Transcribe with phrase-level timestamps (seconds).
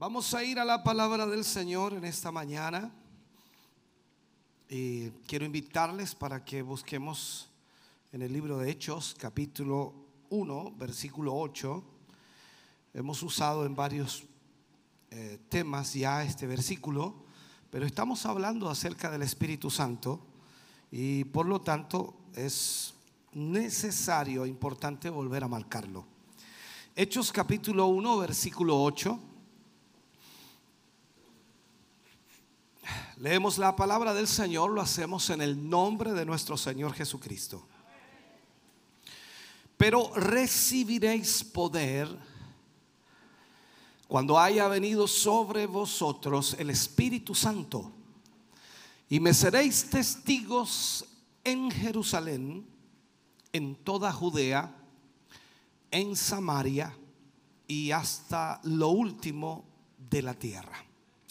[0.00, 2.90] Vamos a ir a la palabra del Señor en esta mañana.
[4.66, 7.50] Y quiero invitarles para que busquemos
[8.10, 9.92] en el libro de Hechos, capítulo
[10.30, 11.84] 1, versículo 8.
[12.94, 14.24] Hemos usado en varios
[15.10, 17.16] eh, temas ya este versículo,
[17.70, 20.18] pero estamos hablando acerca del Espíritu Santo
[20.90, 22.94] y por lo tanto es
[23.34, 26.06] necesario, importante volver a marcarlo.
[26.96, 29.26] Hechos capítulo 1, versículo 8.
[33.20, 37.68] Leemos la palabra del Señor, lo hacemos en el nombre de nuestro Señor Jesucristo.
[39.76, 42.08] Pero recibiréis poder
[44.08, 47.92] cuando haya venido sobre vosotros el Espíritu Santo.
[49.10, 51.04] Y me seréis testigos
[51.44, 52.66] en Jerusalén,
[53.52, 54.74] en toda Judea,
[55.90, 56.96] en Samaria
[57.68, 59.66] y hasta lo último
[59.98, 60.86] de la tierra.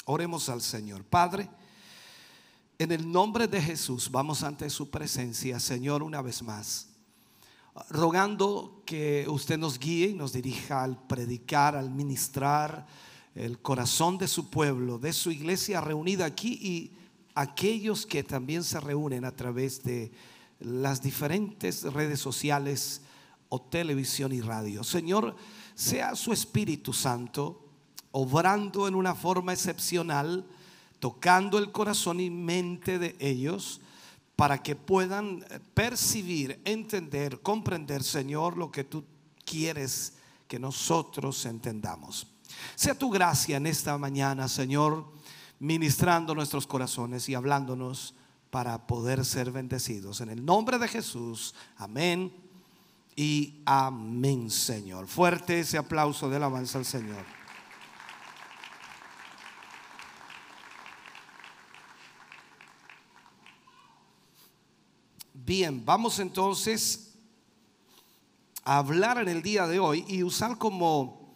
[0.06, 1.04] Oremos al Señor.
[1.04, 1.50] Padre,
[2.80, 6.88] en el nombre de Jesús vamos ante su presencia, Señor, una vez más,
[7.90, 12.88] rogando que usted nos guíe y nos dirija al predicar, al ministrar
[13.36, 16.94] el corazón de su pueblo, de su iglesia reunida aquí y
[17.36, 20.14] aquellos que también se reúnen a través de
[20.62, 23.02] las diferentes redes sociales
[23.50, 24.86] o televisión y radio.
[24.86, 25.36] Señor,
[25.76, 27.66] sea su Espíritu Santo
[28.12, 30.48] obrando en una forma excepcional
[31.00, 33.82] tocando el corazón y mente de ellos
[34.36, 39.04] para que puedan percibir, entender, comprender, Señor, lo que tú
[39.46, 40.14] quieres
[40.48, 42.28] que nosotros entendamos.
[42.76, 45.12] Sea tu gracia en esta mañana, Señor,
[45.60, 48.16] ministrando nuestros corazones y hablándonos
[48.50, 50.22] para poder ser bendecidos.
[50.22, 52.34] En el nombre de Jesús, amén
[53.16, 55.08] y amén, Señor.
[55.08, 57.39] Fuerte ese aplauso de alabanza al Señor.
[65.50, 67.16] Bien, vamos entonces
[68.64, 71.34] a hablar en el día de hoy y usar como,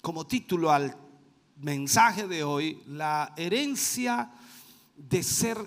[0.00, 0.96] como título al
[1.58, 4.32] mensaje de hoy la herencia
[4.96, 5.58] de ser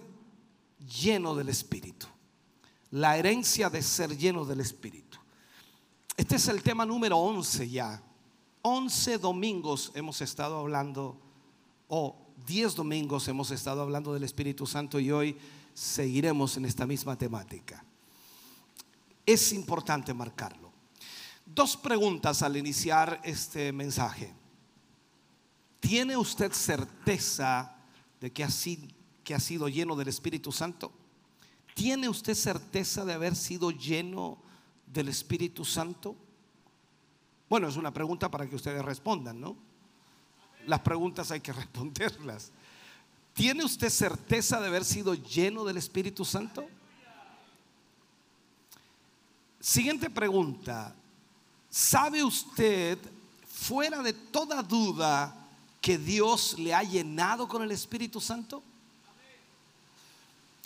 [1.03, 2.07] lleno del Espíritu.
[2.89, 5.19] La herencia de ser lleno del Espíritu.
[6.17, 8.01] Este es el tema número 11 ya.
[8.63, 11.15] 11 domingos hemos estado hablando,
[11.89, 12.15] o
[12.47, 15.37] 10 domingos hemos estado hablando del Espíritu Santo y hoy
[15.81, 17.83] seguiremos en esta misma temática.
[19.25, 20.71] Es importante marcarlo.
[21.43, 24.31] Dos preguntas al iniciar este mensaje.
[25.79, 27.75] ¿Tiene usted certeza
[28.19, 28.49] de que ha,
[29.39, 30.91] sido, lleno del Espíritu Santo?
[31.73, 34.37] ¿Tiene usted certeza de haber sido lleno
[34.85, 36.15] del Espíritu Santo?
[37.49, 39.57] Bueno, es una pregunta para que ustedes respondan, ¿no?
[40.67, 42.51] Las preguntas hay que responderlas.
[43.33, 46.67] ¿Tiene usted certeza de haber sido lleno del Espíritu Santo?
[49.59, 50.93] Siguiente pregunta.
[51.69, 52.97] ¿Sabe usted,
[53.47, 55.35] fuera de toda duda,
[55.79, 58.61] que Dios le ha llenado con el Espíritu Santo?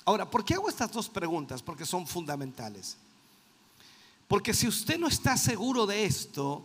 [0.04, 1.62] Ahora, ¿por qué hago estas dos preguntas?
[1.62, 2.98] Porque son fundamentales.
[4.28, 6.64] Porque si usted no está seguro de esto,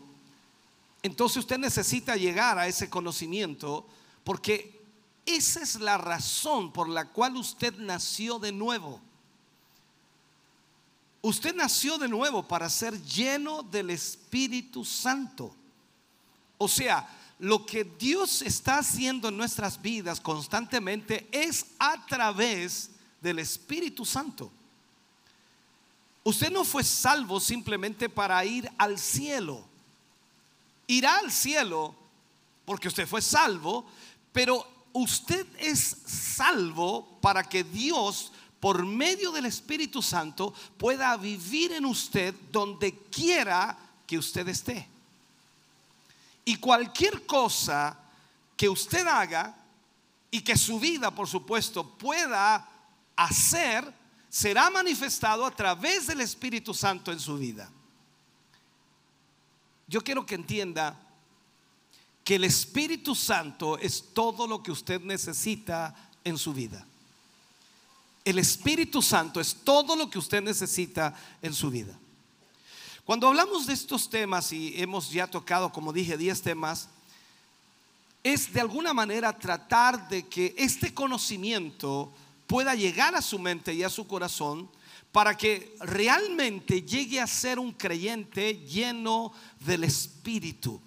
[1.03, 3.87] entonces usted necesita llegar a ese conocimiento
[4.25, 4.80] porque
[5.37, 9.01] esa es la razón por la cual usted nació de nuevo.
[11.23, 15.55] Usted nació de nuevo para ser lleno del Espíritu Santo.
[16.57, 17.09] O sea,
[17.39, 22.91] lo que Dios está haciendo en nuestras vidas constantemente es a través
[23.21, 24.51] del Espíritu Santo.
[26.23, 29.65] Usted no fue salvo simplemente para ir al cielo.
[30.87, 31.95] Irá al cielo
[32.65, 33.87] porque usted fue salvo,
[34.33, 41.85] pero usted es salvo para que Dios, por medio del Espíritu Santo, pueda vivir en
[41.85, 43.77] usted donde quiera
[44.07, 44.89] que usted esté.
[46.45, 47.97] Y cualquier cosa
[48.57, 49.57] que usted haga
[50.31, 52.69] y que su vida, por supuesto, pueda
[53.17, 53.93] hacer,
[54.29, 57.71] será manifestado a través del Espíritu Santo en su vida.
[59.87, 60.97] Yo quiero que entienda
[62.25, 65.95] que el Espíritu Santo es todo lo que usted necesita
[66.25, 66.87] en su vida.
[68.25, 71.99] El Espíritu Santo es todo lo que usted necesita en su vida.
[73.05, 76.89] Cuando hablamos de estos temas y hemos ya tocado, como dije, 10 temas,
[78.23, 82.13] es de alguna manera tratar de que este conocimiento
[82.47, 84.69] pueda llegar a su mente y a su corazón
[85.13, 90.81] para que realmente llegue a ser un creyente lleno del Espíritu.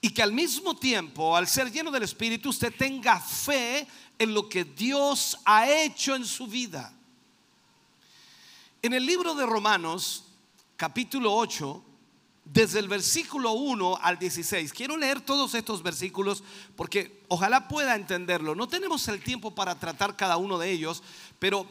[0.00, 3.86] Y que al mismo tiempo, al ser lleno del Espíritu, usted tenga fe
[4.18, 6.92] en lo que Dios ha hecho en su vida.
[8.80, 10.24] En el libro de Romanos,
[10.76, 11.84] capítulo 8,
[12.44, 14.72] desde el versículo 1 al 16.
[14.72, 16.42] Quiero leer todos estos versículos
[16.76, 18.54] porque ojalá pueda entenderlo.
[18.54, 21.02] No tenemos el tiempo para tratar cada uno de ellos,
[21.38, 21.66] pero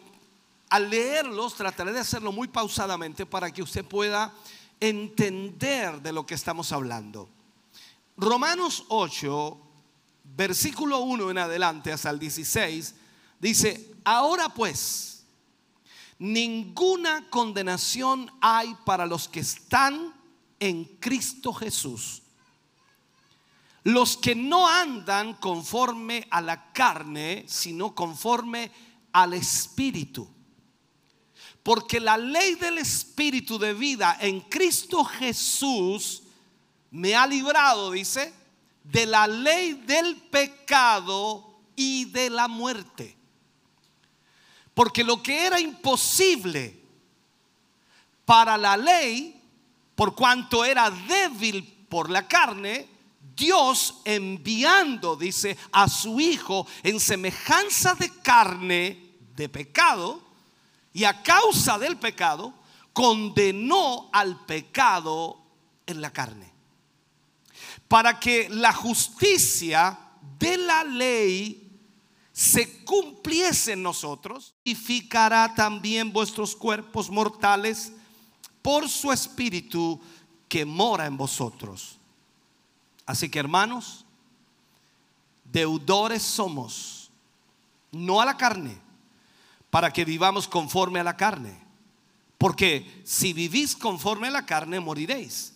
[0.69, 4.33] al leerlos trataré de hacerlo muy pausadamente para que usted pueda
[4.79, 7.27] entender de lo que estamos hablando.
[8.17, 9.57] Romanos 8,
[10.23, 12.95] versículo 1 en adelante hasta el 16,
[13.39, 15.23] dice, ahora pues,
[16.17, 20.15] ninguna condenación hay para los que están
[20.59, 22.23] en Cristo Jesús.
[23.83, 28.71] Los que no andan conforme a la carne, sino conforme
[29.11, 30.27] al Espíritu.
[31.61, 36.23] Porque la ley del Espíritu de vida en Cristo Jesús
[36.91, 38.33] me ha librado, dice,
[38.83, 43.15] de la ley del pecado y de la muerte.
[44.73, 46.79] Porque lo que era imposible
[48.25, 49.41] para la ley,
[49.95, 52.87] por cuanto era débil por la carne,
[53.35, 60.27] Dios enviando, dice, a su Hijo en semejanza de carne de pecado,
[60.93, 62.53] y a causa del pecado,
[62.91, 65.39] condenó al pecado
[65.85, 66.56] en la carne.
[67.87, 69.97] Para que la justicia
[70.39, 71.63] de la ley
[72.31, 77.91] se cumpliese en nosotros, vivificará también vuestros cuerpos mortales
[78.61, 79.99] por su espíritu
[80.47, 81.97] que mora en vosotros.
[83.05, 84.05] Así que hermanos,
[85.45, 87.09] deudores somos,
[87.91, 88.77] no a la carne,
[89.69, 91.57] para que vivamos conforme a la carne.
[92.37, 95.53] Porque si vivís conforme a la carne, moriréis.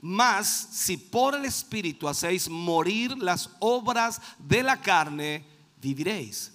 [0.00, 5.44] Mas si por el Espíritu hacéis morir las obras de la carne,
[5.80, 6.52] viviréis.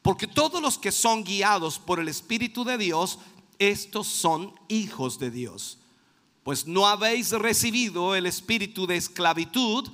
[0.00, 3.18] Porque todos los que son guiados por el Espíritu de Dios,
[3.58, 5.78] estos son hijos de Dios.
[6.44, 9.90] Pues no habéis recibido el espíritu de esclavitud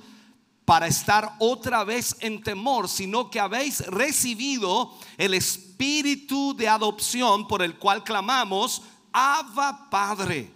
[0.65, 7.63] para estar otra vez en temor, sino que habéis recibido el espíritu de adopción por
[7.63, 10.51] el cual clamamos, Abba Padre.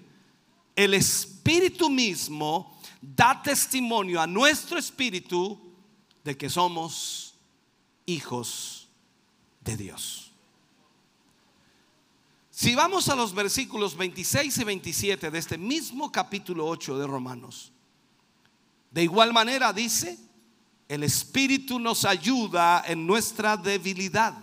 [0.76, 1.37] El espíritu
[1.90, 5.58] mismo da testimonio a nuestro espíritu
[6.24, 7.36] de que somos
[8.06, 8.88] hijos
[9.62, 10.32] de Dios.
[12.50, 17.72] Si vamos a los versículos 26 y 27 de este mismo capítulo 8 de Romanos,
[18.90, 20.18] de igual manera dice,
[20.88, 24.34] el Espíritu nos ayuda en nuestra debilidad.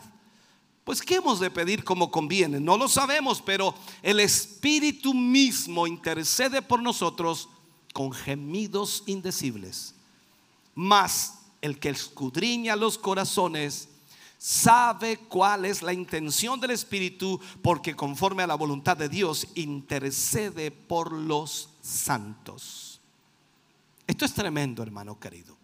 [0.84, 2.60] Pues ¿qué hemos de pedir como conviene?
[2.60, 7.48] No lo sabemos, pero el Espíritu mismo intercede por nosotros
[7.94, 9.94] con gemidos indecibles.
[10.74, 13.88] Mas el que escudriña los corazones
[14.36, 20.70] sabe cuál es la intención del Espíritu, porque conforme a la voluntad de Dios intercede
[20.70, 23.00] por los santos.
[24.06, 25.63] Esto es tremendo, hermano querido.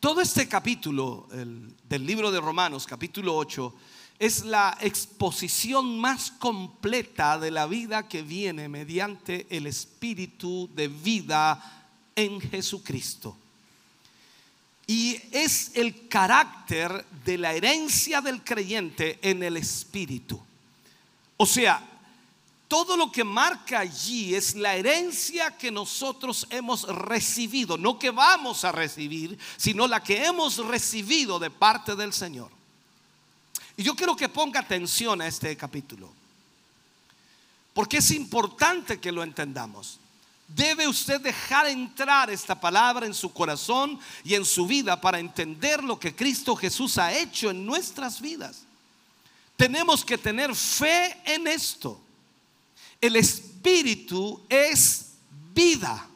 [0.00, 3.74] Todo este capítulo del libro de Romanos, capítulo 8,
[4.18, 11.86] es la exposición más completa de la vida que viene mediante el Espíritu de vida
[12.16, 13.36] en Jesucristo.
[14.86, 20.40] Y es el carácter de la herencia del creyente en el Espíritu.
[21.36, 21.86] O sea,
[22.70, 28.64] todo lo que marca allí es la herencia que nosotros hemos recibido, no que vamos
[28.64, 32.48] a recibir, sino la que hemos recibido de parte del Señor.
[33.76, 36.12] Y yo quiero que ponga atención a este capítulo,
[37.74, 39.98] porque es importante que lo entendamos.
[40.46, 45.82] Debe usted dejar entrar esta palabra en su corazón y en su vida para entender
[45.82, 48.62] lo que Cristo Jesús ha hecho en nuestras vidas.
[49.56, 52.00] Tenemos que tener fe en esto.
[53.00, 55.12] El Espíritu es
[55.54, 56.06] vida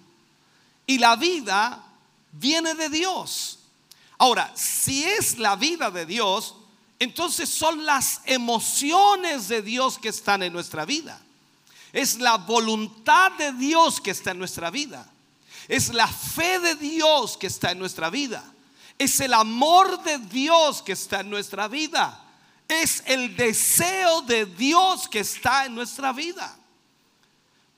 [0.87, 1.83] y la vida
[2.33, 3.59] viene de Dios.
[4.19, 6.55] Ahora, si es la vida de Dios,
[6.99, 11.21] entonces son las emociones de Dios que están en nuestra vida.
[11.93, 15.11] Es la voluntad de Dios que está en nuestra vida.
[15.69, 18.45] Es la fe de Dios que está en nuestra vida.
[18.99, 22.21] Es el amor de Dios que está en nuestra vida.
[22.69, 26.57] Es el deseo de Dios que está en nuestra vida.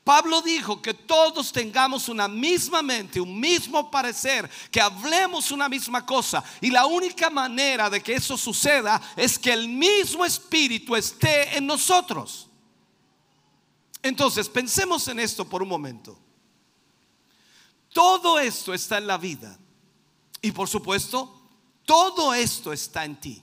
[0.06, 6.06] Pablo dijo que todos tengamos una misma mente, un mismo parecer, que hablemos una misma
[6.06, 6.44] cosa.
[6.60, 11.66] Y la única manera de que eso suceda es que el mismo espíritu esté en
[11.66, 12.46] nosotros.
[14.00, 16.16] Entonces, pensemos en esto por un momento.
[17.92, 19.58] Todo esto está en la vida.
[20.40, 21.36] Y por supuesto,
[21.84, 23.42] todo esto está en ti.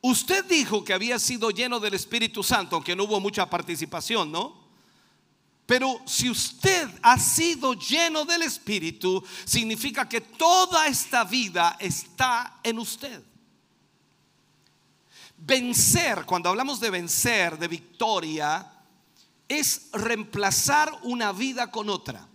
[0.00, 4.59] Usted dijo que había sido lleno del Espíritu Santo, aunque no hubo mucha participación, ¿no?
[5.70, 12.80] Pero si usted ha sido lleno del Espíritu, significa que toda esta vida está en
[12.80, 13.22] usted.
[15.36, 18.68] Vencer, cuando hablamos de vencer, de victoria,
[19.46, 22.26] es reemplazar una vida con otra.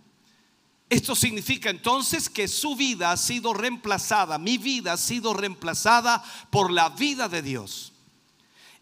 [0.88, 6.70] Esto significa entonces que su vida ha sido reemplazada, mi vida ha sido reemplazada por
[6.70, 7.92] la vida de Dios.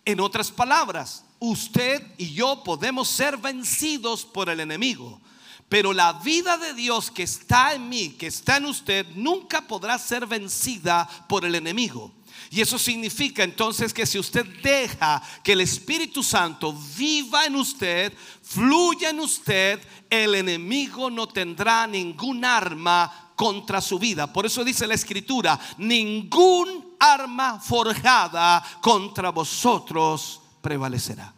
[0.05, 5.21] En otras palabras, usted y yo podemos ser vencidos por el enemigo.
[5.69, 9.99] Pero la vida de Dios que está en mí, que está en usted, nunca podrá
[9.99, 12.13] ser vencida por el enemigo.
[12.51, 18.13] Y eso significa entonces que si usted deja que el Espíritu Santo viva en usted,
[18.43, 24.33] fluya en usted, el enemigo no tendrá ningún arma contra su vida.
[24.33, 31.34] Por eso dice la Escritura, ningún arma forjada contra vosotros prevalecerá.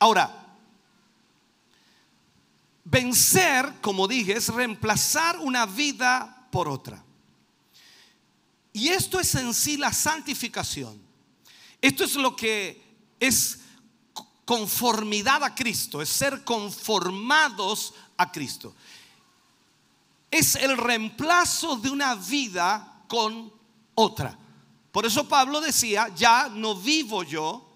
[0.00, 0.56] Ahora,
[2.84, 7.04] vencer, como dije, es reemplazar una vida por otra.
[8.72, 11.00] Y esto es en sí la santificación.
[11.82, 12.82] Esto es lo que
[13.20, 13.60] es
[14.46, 18.74] conformidad a Cristo, es ser conformados a Cristo.
[20.30, 23.52] Es el reemplazo de una vida con
[23.94, 24.38] otra.
[24.90, 27.68] Por eso Pablo decía, ya no vivo yo,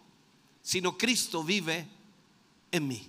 [0.62, 1.93] sino Cristo vive
[2.74, 3.08] en mí.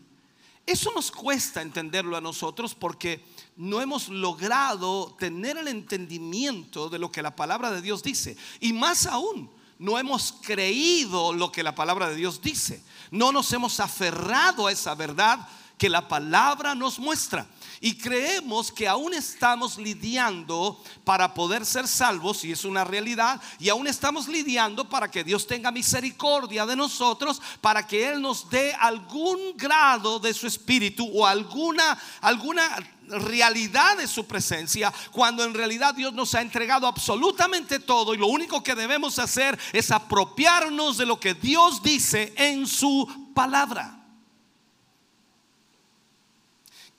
[0.65, 3.23] Eso nos cuesta entenderlo a nosotros porque
[3.55, 8.35] no hemos logrado tener el entendimiento de lo que la palabra de Dios dice.
[8.59, 12.83] Y más aún, no hemos creído lo que la palabra de Dios dice.
[13.11, 17.47] No nos hemos aferrado a esa verdad que la palabra nos muestra.
[17.85, 23.69] Y creemos que aún estamos lidiando para poder ser salvos, y es una realidad, y
[23.69, 28.73] aún estamos lidiando para que Dios tenga misericordia de nosotros, para que Él nos dé
[28.73, 32.75] algún grado de su espíritu o alguna, alguna
[33.07, 38.25] realidad de su presencia, cuando en realidad Dios nos ha entregado absolutamente todo y lo
[38.25, 44.04] único que debemos hacer es apropiarnos de lo que Dios dice en su palabra.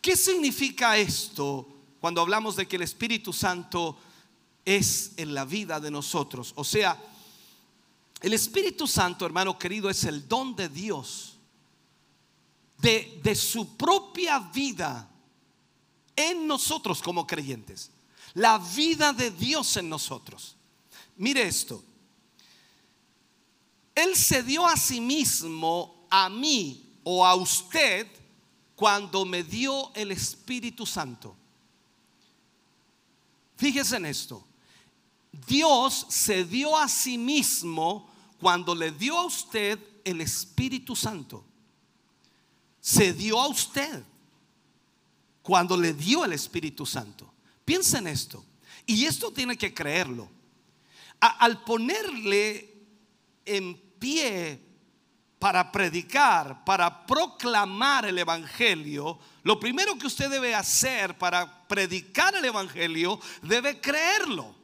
[0.06, 1.66] ¿Qué significa esto
[1.98, 3.98] cuando hablamos de que el Espíritu Santo
[4.64, 6.52] es en la vida de nosotros?
[6.54, 6.96] O sea,
[8.20, 11.38] el Espíritu Santo, hermano querido, es el don de Dios,
[12.78, 15.10] de, de su propia vida
[16.14, 17.90] en nosotros como creyentes.
[18.34, 20.54] La vida de Dios en nosotros.
[21.16, 21.82] Mire esto.
[23.92, 28.06] Él se dio a sí mismo, a mí o a usted,
[28.76, 31.35] cuando me dio el Espíritu Santo.
[33.56, 34.47] Fíjese en esto.
[35.47, 41.42] Dios se dio a sí mismo cuando le dio a usted el Espíritu Santo.
[42.80, 44.04] Se dio a usted
[45.42, 47.33] cuando le dio el Espíritu Santo.
[47.64, 48.45] Piensa en esto.
[48.85, 50.30] Y esto tiene que creerlo.
[51.18, 52.75] al ponerle
[53.47, 54.65] en pie
[55.38, 62.44] para predicar, para proclamar el Evangelio, lo primero que usted debe hacer para predicar el
[62.44, 64.54] Evangelio, debe creerlo.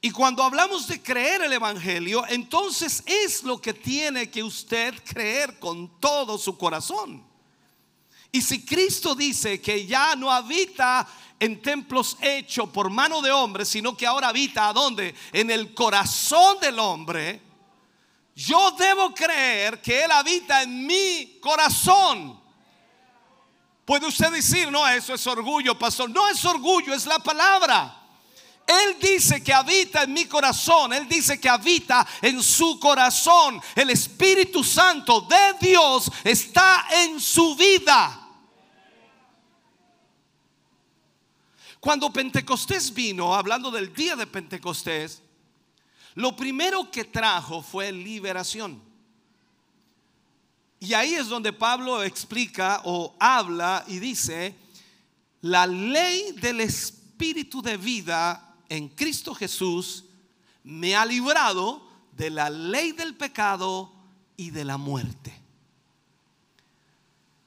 [0.00, 5.58] Y cuando hablamos de creer el Evangelio, entonces es lo que tiene que usted creer
[5.58, 7.24] con todo su corazón.
[8.32, 11.06] Y si Cristo dice que ya no habita
[11.38, 15.14] en templos hechos por mano de hombre, sino que ahora habita ¿a dónde?
[15.32, 17.51] En el corazón del hombre
[18.34, 22.40] yo debo creer que Él habita en mi corazón.
[23.84, 26.08] Puede usted decir, no, eso es orgullo, pastor.
[26.08, 27.98] No es orgullo, es la palabra.
[28.66, 30.92] Él dice que habita en mi corazón.
[30.92, 33.60] Él dice que habita en su corazón.
[33.74, 38.18] El Espíritu Santo de Dios está en su vida.
[41.80, 45.21] Cuando Pentecostés vino, hablando del día de Pentecostés,
[46.14, 48.82] lo primero que trajo fue liberación.
[50.80, 54.56] Y ahí es donde Pablo explica o habla y dice,
[55.42, 60.04] la ley del Espíritu de vida en Cristo Jesús
[60.64, 63.92] me ha librado de la ley del pecado
[64.36, 65.32] y de la muerte.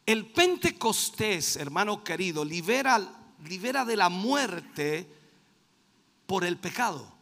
[0.06, 3.02] El Pentecostés, hermano querido, libera,
[3.44, 5.10] libera de la muerte
[6.26, 7.15] por el pecado.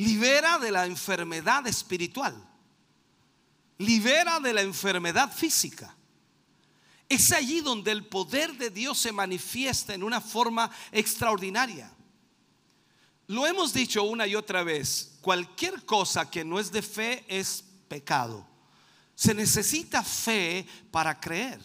[0.00, 2.50] Libera de la enfermedad espiritual
[3.80, 5.96] libera de la enfermedad física.
[7.08, 11.90] Es allí donde el poder de Dios se manifiesta en una forma extraordinaria.
[13.26, 17.64] Lo hemos dicho una y otra vez, cualquier cosa que no es de fe es
[17.88, 18.46] pecado.
[19.14, 21.60] Se necesita fe para creer.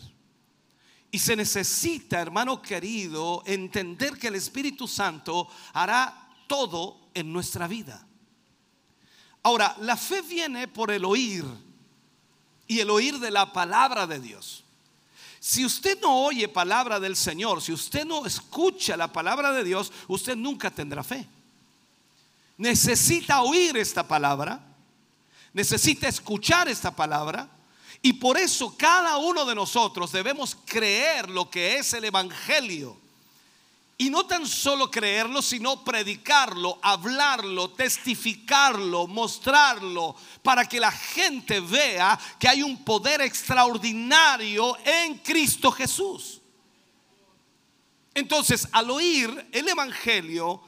[1.11, 8.04] Y se necesita, hermano querido, entender que el Espíritu Santo hará todo en nuestra vida.
[9.45, 11.45] Ahora, la fe viene por el oír
[12.65, 14.63] y el oír de la palabra de Dios.
[15.39, 19.91] Si usted no oye palabra del Señor, si usted no escucha la palabra de Dios,
[20.07, 21.27] usted nunca tendrá fe.
[22.57, 24.65] Necesita oír esta palabra,
[25.53, 27.47] necesita escuchar esta palabra,
[28.01, 32.99] y por eso cada uno de nosotros debemos creer lo que es el Evangelio.
[33.97, 42.19] Y no tan solo creerlo, sino predicarlo, hablarlo, testificarlo, mostrarlo, para que la gente vea
[42.37, 46.41] que hay un poder extraordinario en Cristo Jesús.
[48.13, 50.61] Entonces, al oír el Evangelio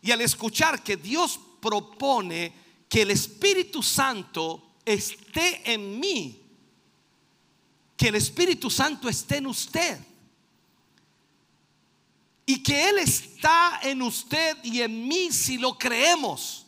[0.00, 2.52] y al escuchar que Dios propone
[2.88, 6.42] que el Espíritu Santo esté en mí,
[7.96, 9.98] que el Espíritu Santo esté en usted,
[12.48, 16.64] y que Él está en usted y en mí si lo creemos.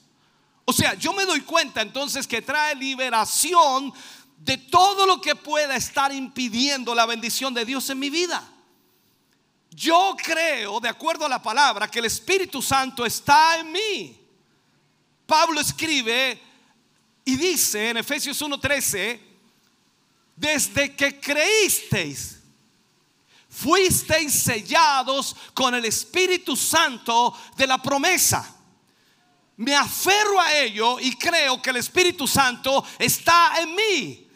[0.66, 3.90] O sea, yo me doy cuenta entonces que trae liberación
[4.36, 8.46] de todo lo que pueda estar impidiendo la bendición de Dios en mi vida.
[9.70, 14.20] Yo creo, de acuerdo a la palabra, que el Espíritu Santo está en mí.
[15.24, 16.38] Pablo escribe
[17.24, 19.18] y dice en Efesios 1:13,
[20.36, 22.39] desde que creísteis,
[23.50, 28.56] fuisteis sellados con el Espíritu Santo de la promesa.
[29.56, 34.26] Me aferro a ello y creo que el Espíritu Santo está en mí.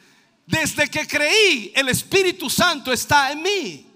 [0.46, 3.86] Desde que creí, el Espíritu Santo está en mí.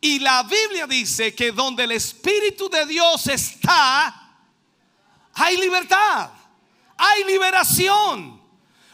[0.00, 4.30] Y la Biblia dice que donde el Espíritu de Dios está,
[5.34, 6.30] hay libertad,
[6.96, 8.37] hay liberación.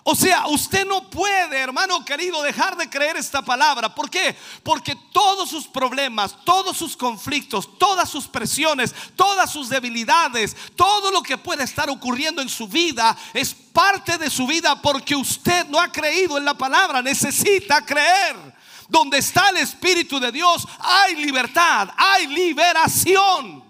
[0.06, 3.94] O sea, usted no puede, hermano querido, dejar de creer esta palabra.
[3.94, 4.36] ¿Por qué?
[4.62, 11.22] Porque todos sus problemas, todos sus conflictos, todas sus presiones, todas sus debilidades, todo lo
[11.22, 15.80] que puede estar ocurriendo en su vida es parte de su vida porque usted no
[15.80, 17.00] ha creído en la palabra.
[17.00, 18.54] Necesita creer.
[18.86, 23.63] Donde está el Espíritu de Dios hay libertad, hay liberación.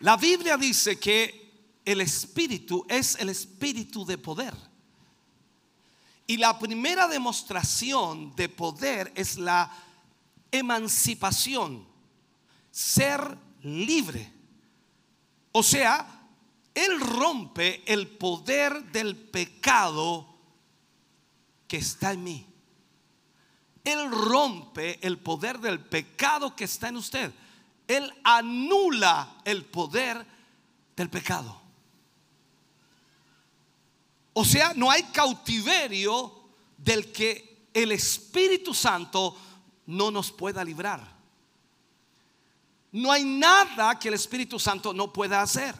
[0.00, 4.54] La Biblia dice que el espíritu es el espíritu de poder.
[6.26, 9.72] Y la primera demostración de poder es la
[10.50, 11.86] emancipación,
[12.70, 14.30] ser libre.
[15.52, 16.28] O sea,
[16.74, 20.26] Él rompe el poder del pecado
[21.66, 22.46] que está en mí.
[23.84, 27.32] Él rompe el poder del pecado que está en usted.
[27.88, 30.24] Él anula el poder
[30.94, 31.60] del pecado.
[34.34, 39.36] O sea, no hay cautiverio del que el Espíritu Santo
[39.86, 41.16] no nos pueda librar.
[42.92, 45.74] No hay nada que el Espíritu Santo no pueda hacer.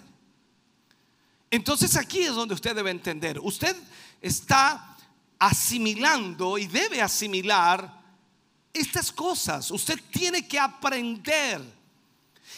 [1.50, 3.38] Entonces aquí es donde usted debe entender.
[3.38, 3.76] Usted
[4.20, 4.96] está
[5.38, 8.02] asimilando y debe asimilar
[8.72, 9.70] estas cosas.
[9.70, 11.77] Usted tiene que aprender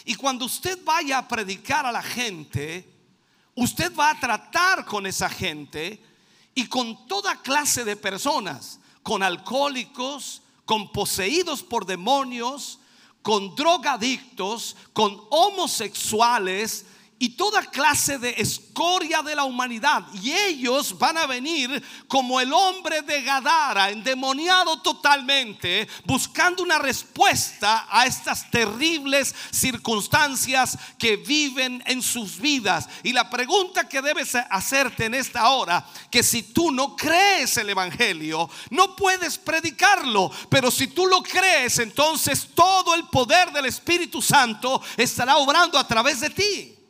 [0.05, 2.87] y cuando usted vaya a predicar a la gente,
[3.55, 6.01] usted va a tratar con esa gente
[6.55, 12.79] y con toda clase de personas, con alcohólicos, con poseídos por demonios,
[13.21, 16.85] con drogadictos, con homosexuales
[17.21, 20.03] y toda clase de escoria de la humanidad.
[20.23, 27.85] Y ellos van a venir como el hombre de Gadara, endemoniado totalmente, buscando una respuesta
[27.91, 32.89] a estas terribles circunstancias que viven en sus vidas.
[33.03, 37.69] Y la pregunta que debes hacerte en esta hora, que si tú no crees el
[37.69, 44.23] Evangelio, no puedes predicarlo, pero si tú lo crees, entonces todo el poder del Espíritu
[44.23, 46.80] Santo estará obrando a través de ti.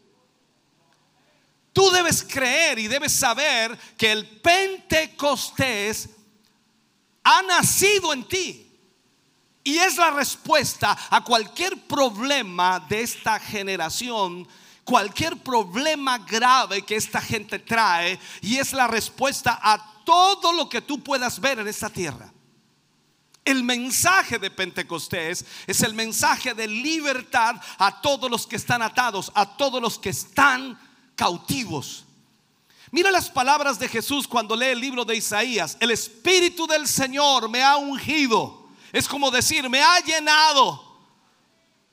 [1.73, 6.09] Tú debes creer y debes saber que el Pentecostés
[7.23, 8.67] ha nacido en ti.
[9.63, 14.47] Y es la respuesta a cualquier problema de esta generación,
[14.83, 18.19] cualquier problema grave que esta gente trae.
[18.41, 22.33] Y es la respuesta a todo lo que tú puedas ver en esta tierra.
[23.45, 29.31] El mensaje de Pentecostés es el mensaje de libertad a todos los que están atados,
[29.33, 30.77] a todos los que están
[31.21, 32.03] cautivos.
[32.89, 35.77] Mira las palabras de Jesús cuando lee el libro de Isaías.
[35.79, 38.67] El Espíritu del Señor me ha ungido.
[38.91, 40.83] Es como decir, me ha llenado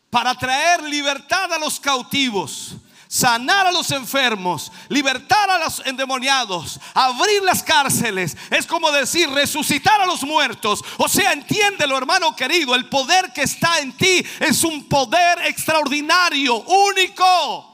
[0.09, 2.77] para traer libertad a los cautivos
[3.11, 8.37] sanar a los enfermos, libertar a los endemoniados, abrir las cárceles.
[8.51, 10.85] Es como decir, resucitar a los muertos.
[10.99, 16.57] O sea, entiéndelo, hermano querido, el poder que está en ti es un poder extraordinario,
[16.57, 17.68] único.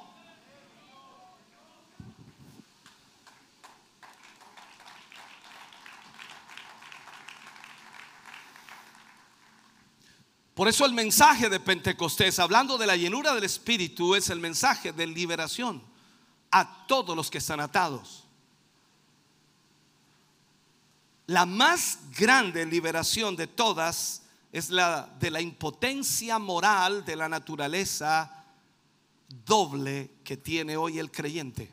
[10.54, 14.92] Por eso el mensaje de Pentecostés, hablando de la llenura del Espíritu, es el mensaje
[14.92, 15.82] de liberación
[16.52, 18.24] a todos los que están atados.
[21.26, 28.44] La más grande liberación de todas es la de la impotencia moral de la naturaleza
[29.44, 31.72] doble que tiene hoy el creyente.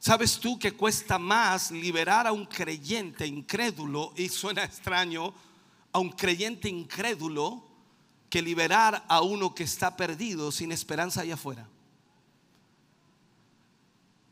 [0.00, 4.12] ¿Sabes tú que cuesta más liberar a un creyente incrédulo?
[4.16, 5.32] Y suena extraño
[5.92, 7.64] a un creyente incrédulo
[8.28, 11.68] que liberar a uno que está perdido sin esperanza allá afuera.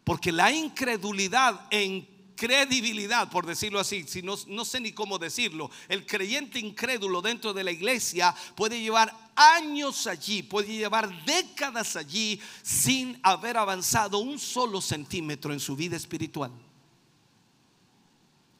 [0.04, 5.70] Porque la incredulidad e incredibilidad, por decirlo así, si no, no sé ni cómo decirlo,
[5.88, 12.40] el creyente incrédulo dentro de la iglesia puede llevar años allí, puede llevar décadas allí
[12.62, 16.52] sin haber avanzado un solo centímetro en su vida espiritual.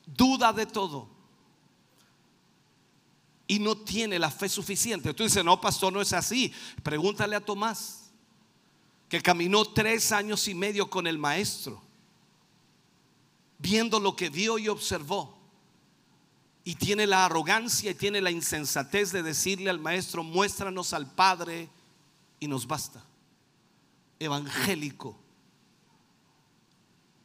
[0.04, 1.17] Duda de todo
[3.50, 5.14] y no tiene la fe suficiente.
[5.14, 6.52] Tú dices, no, pastor, no es así.
[6.82, 8.10] Pregúntale a Tomás,
[9.08, 11.82] que caminó tres años y medio con el maestro,
[13.58, 15.38] viendo lo que vio y observó.
[16.62, 21.70] Y tiene la arrogancia y tiene la insensatez de decirle al maestro, muéstranos al Padre
[22.38, 23.02] y nos basta.
[24.18, 25.18] Evangélico,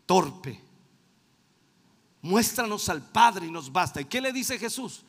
[0.06, 0.62] torpe.
[2.22, 4.00] Muéstranos al Padre y nos basta.
[4.00, 5.04] ¿Y qué le dice Jesús?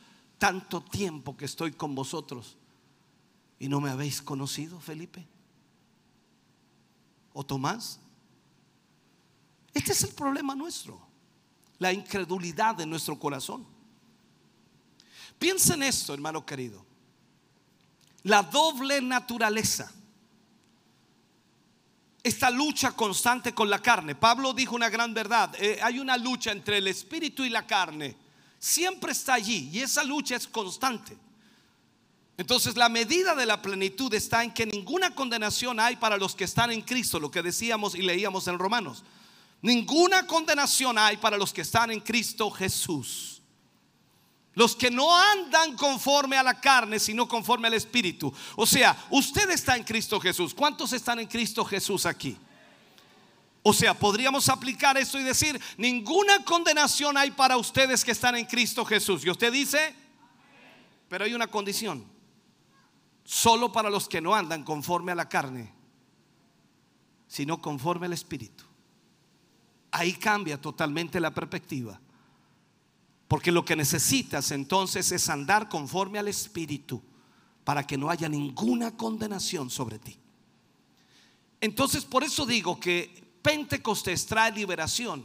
[0.44, 2.58] Tanto tiempo que estoy con vosotros
[3.58, 5.26] y no me habéis conocido, Felipe?
[7.32, 7.98] ¿O Tomás?
[9.72, 11.00] Este es el problema nuestro,
[11.78, 13.66] la incredulidad de nuestro corazón.
[15.38, 16.84] Piensa en esto, hermano querido.
[18.24, 19.90] La doble naturaleza.
[22.22, 24.14] Esta lucha constante con la carne.
[24.14, 25.54] Pablo dijo una gran verdad.
[25.58, 28.23] Eh, hay una lucha entre el espíritu y la carne
[28.64, 31.14] siempre está allí y esa lucha es constante.
[32.38, 36.44] Entonces la medida de la plenitud está en que ninguna condenación hay para los que
[36.44, 39.04] están en Cristo, lo que decíamos y leíamos en Romanos.
[39.60, 43.42] Ninguna condenación hay para los que están en Cristo Jesús.
[44.54, 48.32] Los que no andan conforme a la carne, sino conforme al Espíritu.
[48.56, 50.54] O sea, usted está en Cristo Jesús.
[50.54, 52.38] ¿Cuántos están en Cristo Jesús aquí?
[53.66, 58.44] O sea, podríamos aplicar esto y decir, ninguna condenación hay para ustedes que están en
[58.44, 59.24] Cristo Jesús.
[59.24, 59.94] Y usted dice,
[61.08, 62.04] pero hay una condición.
[63.24, 65.72] Solo para los que no andan conforme a la carne,
[67.26, 68.64] sino conforme al Espíritu.
[69.92, 71.98] Ahí cambia totalmente la perspectiva.
[73.28, 77.02] Porque lo que necesitas entonces es andar conforme al Espíritu
[77.64, 80.18] para que no haya ninguna condenación sobre ti.
[81.62, 85.22] Entonces, por eso digo que Pentecostés trae liberación.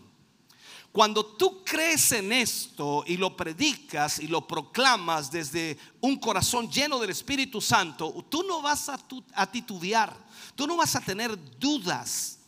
[0.91, 6.99] Cuando tú crees en esto y lo predicas y lo proclamas desde un corazón lleno
[6.99, 8.99] del Espíritu Santo, tú no vas a,
[9.35, 10.13] a titubear,
[10.53, 12.39] tú no vas a tener dudas.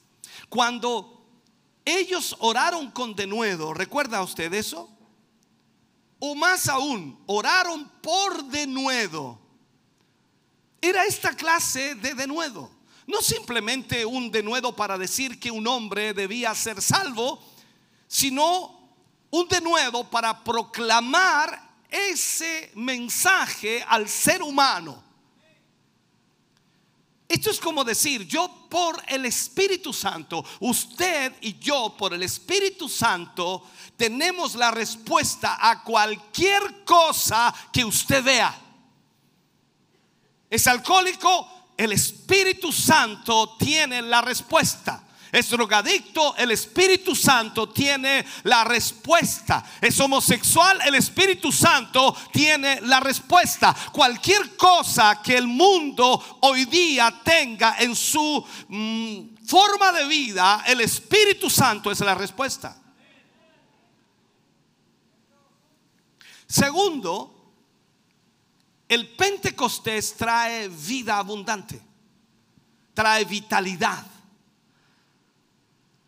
[0.50, 1.26] Cuando
[1.86, 4.90] ellos oraron con denuedo, ¿recuerda usted eso?
[6.20, 9.40] O más aún, oraron por denuedo.
[10.82, 12.81] Era esta clase de denuedo.
[13.12, 17.44] No simplemente un denuedo para decir que un hombre debía ser salvo,
[18.08, 18.80] sino
[19.30, 25.04] un denuedo para proclamar ese mensaje al ser humano.
[27.28, 32.90] Esto es como decir, yo por el Espíritu Santo, usted y yo por el Espíritu
[32.90, 33.64] Santo
[33.96, 38.58] tenemos la respuesta a cualquier cosa que usted vea.
[40.50, 45.04] Es alcohólico, el Espíritu Santo tiene la respuesta.
[45.32, 49.66] Es drogadicto, el Espíritu Santo tiene la respuesta.
[49.82, 53.76] Es homosexual, el Espíritu Santo tiene la respuesta.
[53.92, 60.82] Cualquier cosa que el mundo hoy día tenga en su mm, forma de vida, el
[60.82, 62.80] Espíritu Santo es la respuesta.
[66.46, 67.41] Segundo,
[68.92, 71.82] el Pentecostés trae vida abundante,
[72.94, 74.06] trae vitalidad.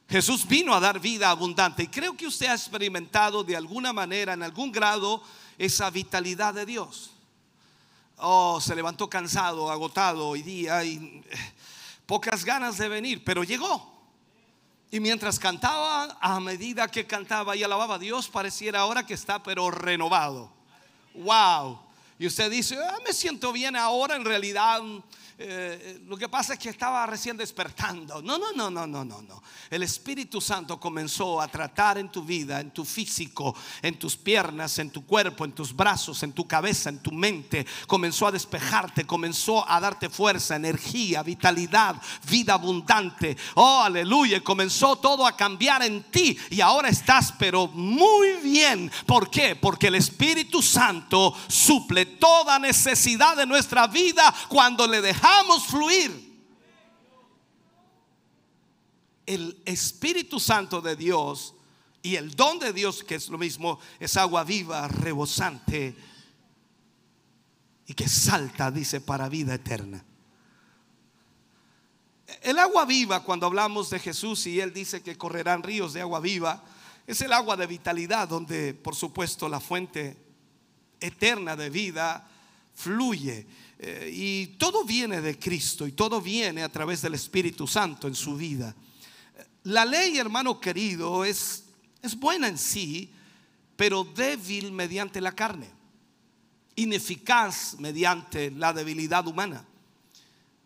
[0.10, 4.34] Jesús vino a dar vida abundante y creo que usted ha experimentado de alguna manera,
[4.34, 5.24] en algún grado,
[5.58, 7.12] esa vitalidad de Dios.
[8.18, 11.54] Oh, se levantó cansado, agotado hoy día y eh,
[12.06, 13.94] pocas ganas de venir, pero llegó.
[14.92, 19.42] Y mientras cantaba, a medida que cantaba y alababa a Dios, pareciera ahora que está
[19.42, 20.52] pero renovado.
[21.14, 21.83] Wow.
[22.20, 24.82] Y usted dice, ah, me siento bien ahora, en realidad
[25.40, 28.22] eh, lo que pasa es que estaba recién despertando.
[28.22, 29.42] No, no, no, no, no, no, no.
[29.70, 34.78] El Espíritu Santo comenzó a tratar en tu vida, en tu físico, en tus piernas,
[34.78, 37.66] en tu cuerpo, en tus brazos, en tu cabeza, en tu mente.
[37.88, 41.96] Comenzó a despejarte, comenzó a darte fuerza, energía, vitalidad,
[42.30, 43.36] vida abundante.
[43.56, 44.44] Oh, aleluya.
[44.44, 48.92] Comenzó todo a cambiar en ti y ahora estás pero muy bien.
[49.08, 49.56] ¿Por qué?
[49.56, 56.34] Porque el Espíritu Santo suple toda necesidad de nuestra vida cuando le dejamos dejamos fluir.
[59.26, 61.56] El Espíritu Santo de Dios
[62.02, 65.96] y el don de Dios, que es lo mismo, es agua viva, rebosante
[67.88, 70.04] y que salta, dice, para vida eterna.
[72.42, 76.20] El agua viva, cuando hablamos de Jesús y Él dice que correrán ríos de agua
[76.20, 76.66] viva,
[77.08, 80.18] es el agua de vitalidad donde, por supuesto, la fuente
[81.00, 82.30] eterna de vida
[82.74, 83.48] fluye.
[83.86, 88.16] Eh, y todo viene de Cristo y todo viene a través del Espíritu Santo en
[88.16, 88.74] su vida.
[89.64, 91.66] La ley, hermano querido, es,
[92.02, 93.12] es buena en sí,
[93.76, 95.70] pero débil mediante la carne,
[96.78, 99.66] ineficaz mediante la debilidad humana.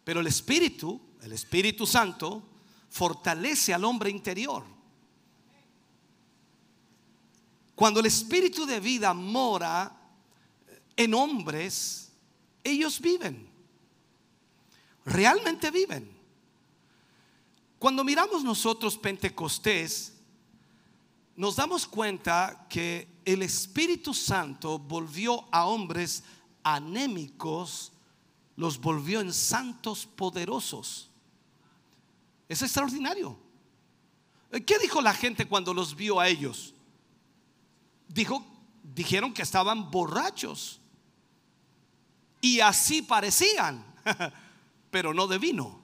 [0.04, 2.44] Pero el Espíritu, el Espíritu Santo,
[2.88, 4.64] fortalece al hombre interior.
[7.74, 9.92] Cuando el Espíritu de vida mora
[10.96, 12.07] en hombres,
[12.70, 13.50] ellos viven.
[15.06, 16.18] Realmente viven.
[17.80, 20.14] Cuando miramos nosotros Pentecostés,
[21.36, 26.24] nos damos cuenta que el Espíritu Santo volvió a hombres
[26.64, 27.92] anémicos,
[28.56, 31.10] los volvió en santos poderosos.
[32.50, 33.38] Es extraordinario.
[34.66, 36.74] ¿Qué dijo la gente cuando los vio a ellos?
[38.08, 38.44] Dijo,
[38.84, 40.80] dijeron que estaban borrachos.
[42.41, 43.84] Y así parecían,
[44.91, 45.82] pero no de vino.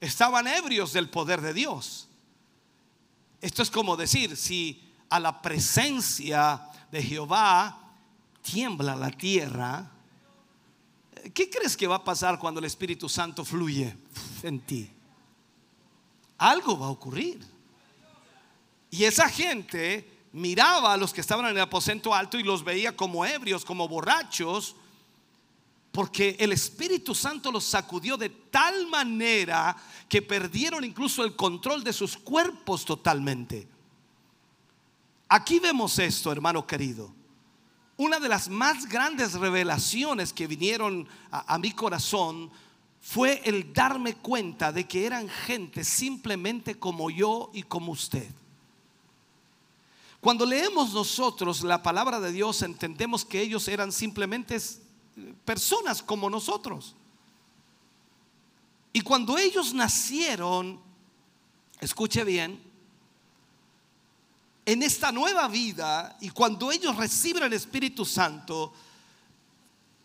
[0.00, 2.08] Estaban ebrios del poder de Dios.
[3.40, 7.94] Esto es como decir, si a la presencia de Jehová
[8.42, 9.90] tiembla la tierra,
[11.34, 13.96] ¿qué crees que va a pasar cuando el Espíritu Santo fluye
[14.42, 14.90] en ti?
[16.38, 17.40] Algo va a ocurrir.
[18.90, 22.96] Y esa gente miraba a los que estaban en el aposento alto y los veía
[22.96, 24.76] como ebrios, como borrachos,
[25.98, 29.76] porque el Espíritu Santo los sacudió de tal manera
[30.08, 33.66] que perdieron incluso el control de sus cuerpos totalmente.
[35.28, 37.12] Aquí vemos esto, hermano querido.
[37.96, 42.48] Una de las más grandes revelaciones que vinieron a, mi corazón
[43.00, 48.30] fue el darme cuenta de que eran gente simplemente como yo y como usted.
[50.20, 54.60] Cuando leemos nosotros la palabra de Dios entendemos que ellos eran simplemente
[55.44, 56.94] personas como nosotros.
[58.92, 60.80] Y cuando ellos nacieron,
[61.80, 62.60] escuche bien,
[64.66, 68.72] en esta nueva vida y cuando ellos reciben el Espíritu Santo,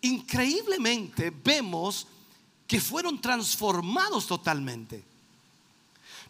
[0.02, 2.08] increíblemente vemos
[2.67, 5.04] que fueron transformados totalmente.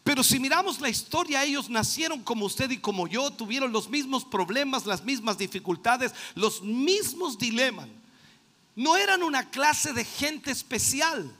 [0.03, 4.25] Pero si miramos la historia, ellos nacieron como usted y como yo, tuvieron los mismos
[4.25, 7.87] problemas, las mismas dificultades, los mismos dilemas
[8.75, 11.31] no eran una clase de gente especial.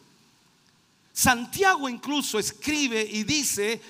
[1.12, 3.82] Santiago incluso escribe y dice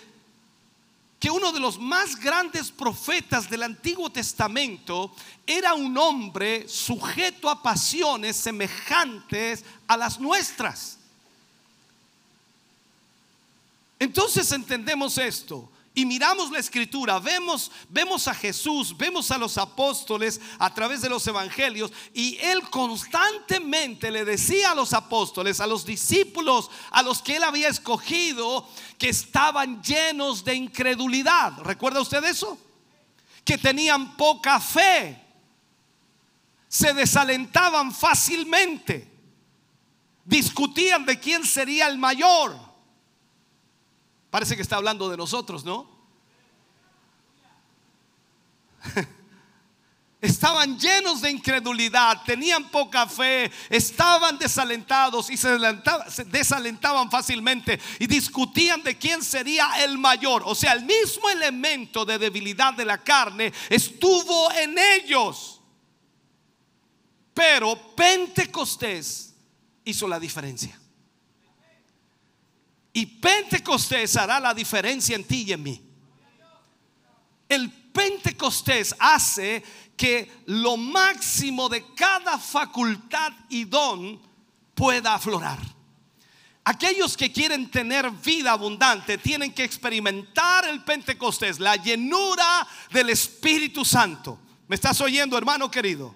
[1.19, 5.15] que uno de los más grandes profetas del Antiguo Testamento
[5.47, 10.97] era un hombre sujeto a pasiones semejantes a las nuestras.
[13.99, 20.41] Entonces entendemos esto y miramos la escritura, vemos, vemos a Jesús, vemos a los apóstoles
[20.57, 25.85] a través de los evangelios y él constantemente le decía a los apóstoles, a los
[25.85, 31.59] discípulos, a los que él había escogido, que estaban llenos de incredulidad.
[31.59, 32.57] ¿Recuerda usted eso?
[33.45, 35.21] Que tenían poca fe,
[36.67, 39.07] se desalentaban fácilmente,
[40.25, 42.72] discutían de quién sería el mayor
[44.33, 45.87] Parece que está hablando de nosotros, ¿no?
[50.21, 55.55] Estaban llenos de incredulidad, tenían poca fe, estaban desalentados y se
[56.25, 60.41] desalentaban fácilmente y discutían de quién sería el mayor.
[60.47, 65.61] O sea, el mismo elemento de debilidad de la carne estuvo en ellos.
[67.35, 69.35] Pero Pentecostés
[69.85, 70.79] hizo la diferencia.
[72.93, 75.81] Y Pentecostés hará la diferencia en ti y en mí.
[77.49, 79.63] El Pentecostés hace
[79.97, 84.21] que lo máximo de cada facultad y don
[84.75, 85.59] pueda aflorar.
[86.65, 93.83] Aquellos que quieren tener vida abundante tienen que experimentar el Pentecostés, la llenura del Espíritu
[93.83, 94.39] Santo.
[94.67, 96.15] ¿Me estás oyendo, hermano querido?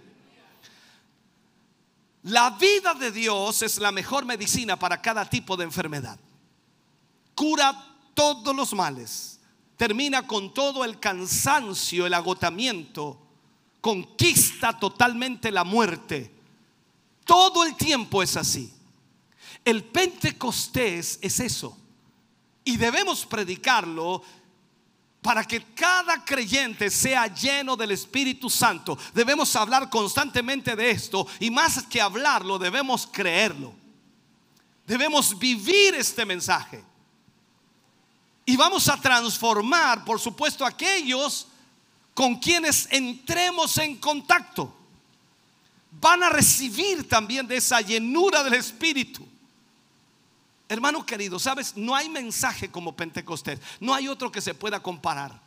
[2.24, 6.20] La vida de Dios es la mejor medicina para cada tipo de enfermedad
[7.38, 7.72] cura
[8.16, 9.40] todos los males,
[9.78, 13.22] termina con todo el cansancio, el agotamiento,
[13.80, 16.34] conquista totalmente la muerte.
[17.24, 18.74] Todo el tiempo es así.
[19.64, 21.78] El Pentecostés es eso.
[22.64, 24.24] Y debemos predicarlo
[25.22, 28.98] para que cada creyente sea lleno del Espíritu Santo.
[29.14, 33.76] Debemos hablar constantemente de esto y más que hablarlo, debemos creerlo.
[34.88, 36.87] Debemos vivir este mensaje.
[38.50, 41.48] Y vamos a transformar, por supuesto, aquellos
[42.14, 44.74] con quienes entremos en contacto.
[45.92, 49.28] Van a recibir también de esa llenura del Espíritu.
[50.70, 53.60] Hermano querido, sabes, no hay mensaje como Pentecostés.
[53.82, 55.42] No hay otro que se pueda comparar.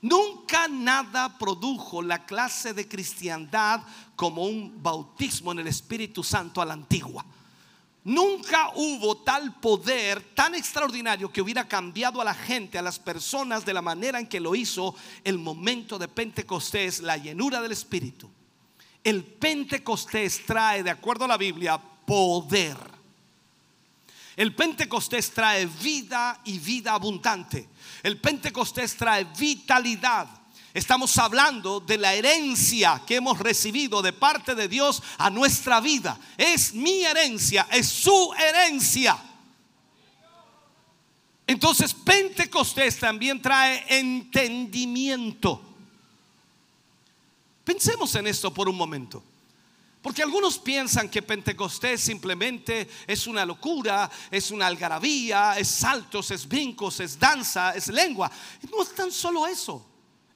[0.00, 3.82] Nunca nada produjo la clase de cristiandad
[4.16, 7.22] como un bautismo en el Espíritu Santo a la antigua.
[8.04, 13.64] Nunca hubo tal poder tan extraordinario que hubiera cambiado a la gente, a las personas
[13.64, 18.30] de la manera en que lo hizo el momento de Pentecostés, la llenura del Espíritu.
[19.02, 22.76] El Pentecostés trae, de acuerdo a la Biblia, poder.
[24.36, 27.70] El Pentecostés trae vida y vida abundante.
[28.02, 30.28] El Pentecostés trae vitalidad.
[30.74, 36.18] Estamos hablando de la herencia que hemos recibido de parte de Dios a nuestra vida.
[36.36, 39.16] Es mi herencia, es su herencia.
[41.46, 45.62] Entonces Pentecostés también trae entendimiento.
[47.62, 49.22] Pensemos en esto por un momento.
[50.02, 56.48] Porque algunos piensan que Pentecostés simplemente es una locura, es una algarabía, es saltos, es
[56.48, 58.28] brincos, es danza, es lengua.
[58.72, 59.93] No es tan solo eso.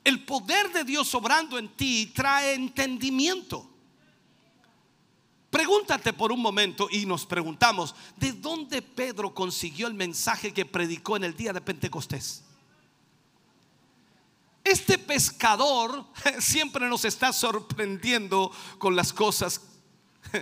[0.09, 3.69] El poder de Dios obrando en ti trae entendimiento.
[5.51, 11.19] Pregúntate por un momento y nos preguntamos, ¿de dónde Pedro consiguió el mensaje que predicó
[11.19, 12.43] en el día de Pentecostés?
[14.65, 16.07] Este pescador
[16.41, 19.61] siempre nos está sorprendiendo con las cosas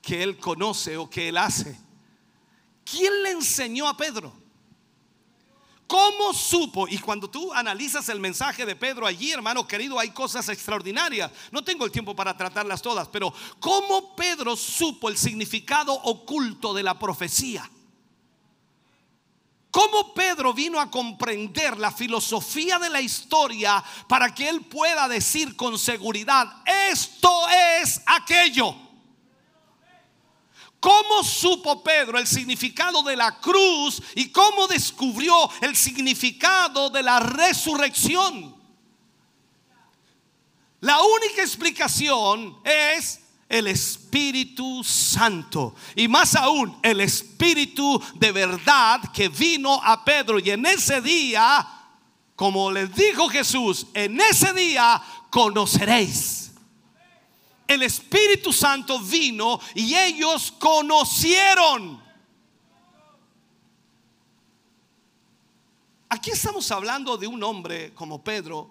[0.00, 1.76] que él conoce o que él hace.
[2.84, 4.32] ¿Quién le enseñó a Pedro?
[5.88, 6.86] ¿Cómo supo?
[6.86, 11.30] Y cuando tú analizas el mensaje de Pedro allí, hermano querido, hay cosas extraordinarias.
[11.50, 16.82] No tengo el tiempo para tratarlas todas, pero ¿cómo Pedro supo el significado oculto de
[16.82, 17.68] la profecía?
[19.70, 25.56] ¿Cómo Pedro vino a comprender la filosofía de la historia para que él pueda decir
[25.56, 27.48] con seguridad, esto
[27.80, 28.87] es aquello?
[30.80, 37.18] ¿Cómo supo Pedro el significado de la cruz y cómo descubrió el significado de la
[37.18, 38.56] resurrección?
[40.80, 45.74] La única explicación es el Espíritu Santo.
[45.96, 50.38] Y más aún, el Espíritu de verdad que vino a Pedro.
[50.38, 51.66] Y en ese día,
[52.36, 56.47] como les dijo Jesús, en ese día conoceréis
[57.68, 62.02] el Espíritu Santo vino y ellos conocieron.
[66.08, 68.70] Aquí estamos hablando de un hombre como Pedro,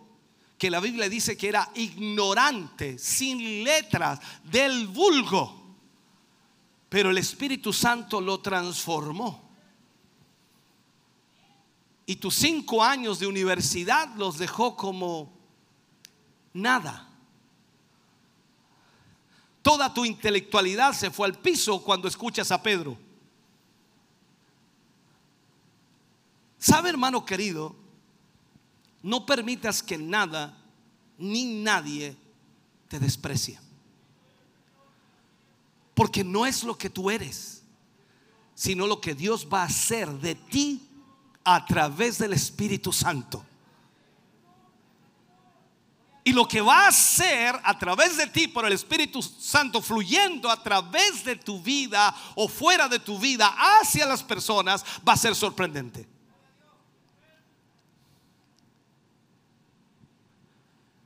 [0.58, 5.76] que la Biblia dice que era ignorante, sin letras, del vulgo.
[6.90, 9.48] Pero el Espíritu Santo lo transformó.
[12.08, 15.32] Y tus cinco años de universidad los dejó como
[16.54, 17.07] nada.
[19.68, 22.98] Toda tu intelectualidad se fue al piso cuando escuchas a Pedro.
[26.58, 27.76] ¿Sabe, hermano querido?
[29.04, 30.58] No permitas que nada
[31.18, 32.16] ni nadie
[32.88, 33.60] te desprecie.
[35.94, 37.62] Porque no es lo que tú eres,
[38.56, 40.88] sino lo que Dios va a hacer de ti
[41.44, 43.46] a través del Espíritu Santo.
[46.28, 50.52] Y lo que va a hacer a través de ti por el Espíritu Santo, fluyendo
[50.52, 55.16] a través de tu vida o fuera de tu vida hacia las personas, va a
[55.16, 56.06] ser sorprendente.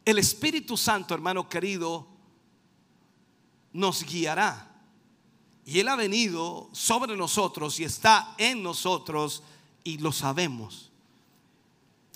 [0.04, 2.08] El Espíritu Santo, hermano querido,
[3.74, 4.72] nos guiará.
[5.66, 9.44] Y Él ha venido sobre nosotros y está en nosotros
[9.84, 10.91] y lo sabemos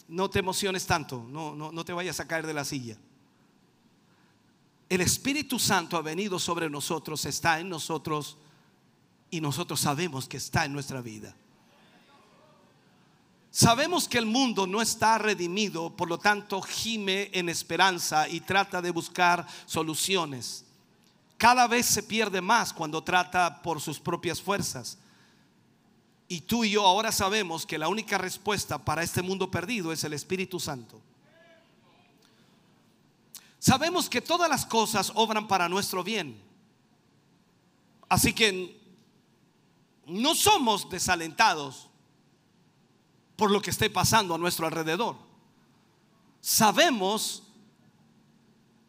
[0.07, 2.97] no te emociones tanto, no, no, no te vayas a caer de la silla.
[4.87, 8.37] El Espíritu Santo ha venido sobre nosotros, está en nosotros
[9.31, 11.35] y nosotros sabemos que está en nuestra vida.
[13.49, 18.81] Sabemos que el mundo no está redimido, por lo tanto gime en esperanza y trata
[18.81, 20.65] de buscar soluciones.
[21.37, 24.97] Cada vez se pierde más cuando trata por sus propias fuerzas.
[26.27, 30.03] Y tú y yo ahora sabemos que la única respuesta para este mundo perdido es
[30.03, 30.99] el Espíritu Santo.
[33.59, 36.39] Sabemos que todas las cosas obran para nuestro bien.
[38.09, 38.79] Así que
[40.05, 41.89] no somos desalentados
[43.35, 45.17] por lo que esté pasando a nuestro alrededor.
[46.41, 47.43] Sabemos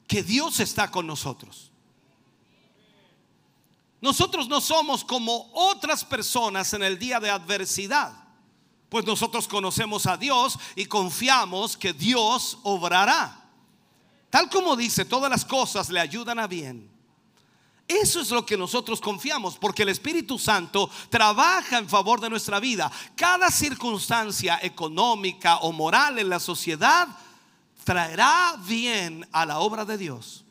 [0.06, 1.72] que Dios está con nosotros.
[4.00, 8.12] Nosotros no somos como otras personas en el día de adversidad,
[8.88, 13.44] pues nosotros conocemos a Dios y confiamos que Dios obrará.
[14.30, 16.90] Tal como dice, todas las cosas le ayudan a bien.
[17.88, 22.58] Eso es lo que nosotros confiamos, porque el Espíritu Santo trabaja en favor de nuestra
[22.58, 22.90] vida.
[23.14, 27.08] Cada circunstancia económica o moral en la sociedad
[27.84, 30.45] traerá bien a la obra de Dios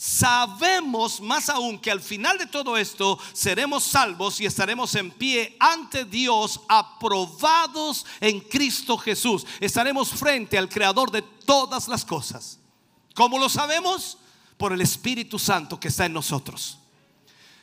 [0.00, 5.56] sabemos más aún que al final de todo esto seremos salvos y estaremos en pie
[5.58, 9.44] ante Dios aprobados en Cristo Jesús.
[9.58, 12.60] Estaremos frente al creador de todas las cosas.
[13.14, 14.18] ¿Cómo lo sabemos?
[14.56, 16.77] Por el Espíritu Santo que está en nosotros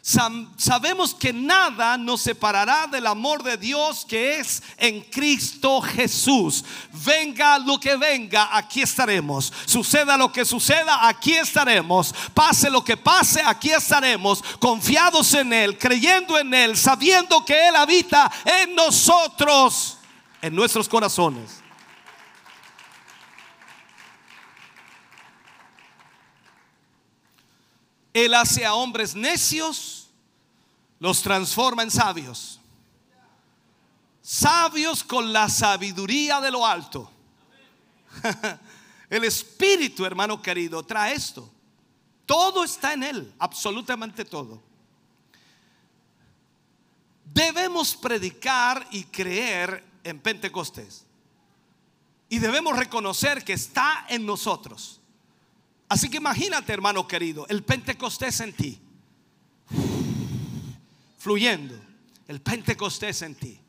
[0.06, 6.64] sabemos que nada nos separará del amor de Dios que es en Cristo Jesús.
[7.04, 9.52] Venga lo que venga, aquí estaremos.
[9.66, 12.14] Suceda lo que suceda, aquí estaremos.
[12.36, 14.44] Pase lo que pase, aquí estaremos.
[14.60, 19.98] Confiados en Él, creyendo en Él, sabiendo que Él habita en nosotros,
[20.40, 21.65] en nuestros corazones.
[28.16, 30.10] Él hace a hombres necios,
[31.00, 32.62] los transforma en sabios.
[34.22, 37.12] Sabios con la sabiduría de lo alto.
[39.10, 41.52] El Espíritu, hermano querido, trae esto.
[42.26, 44.64] Todo está en Él, absolutamente todo.
[47.26, 51.06] Debemos predicar y creer en Pentecostés.
[52.30, 55.02] Y debemos reconocer que está en nosotros.
[55.88, 58.80] Así que imagínate, hermano querido, el Pentecostés en ti.
[61.20, 61.80] Fluyendo.
[62.28, 63.60] El Pentecostés en ti.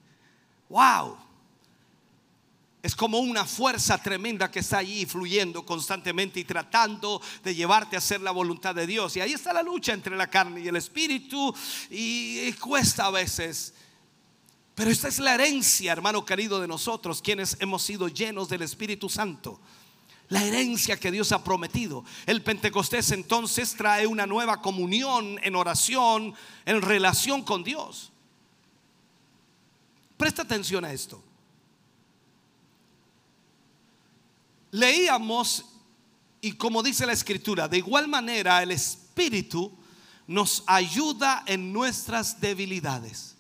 [0.69, 1.19] Wow.
[2.83, 7.99] Es como una fuerza tremenda que está allí fluyendo constantemente y tratando de llevarte a
[7.99, 9.17] hacer la voluntad de Dios.
[9.17, 11.55] Y ahí está la lucha entre la carne y el espíritu.
[11.91, 13.75] Y, cuesta a veces.
[14.75, 19.09] Pero esta es la herencia, hermano querido, de nosotros, quienes hemos sido llenos del Espíritu
[19.09, 19.61] Santo
[20.29, 22.05] la herencia que Dios ha prometido.
[22.27, 28.13] El Pentecostés entonces trae una nueva comunión en oración, en relación con Dios.
[30.17, 31.23] Presta atención a esto.
[34.71, 35.65] Leíamos,
[36.41, 39.73] y como dice la escritura, de igual manera el Espíritu
[40.27, 43.36] nos ayuda en nuestras debilidades.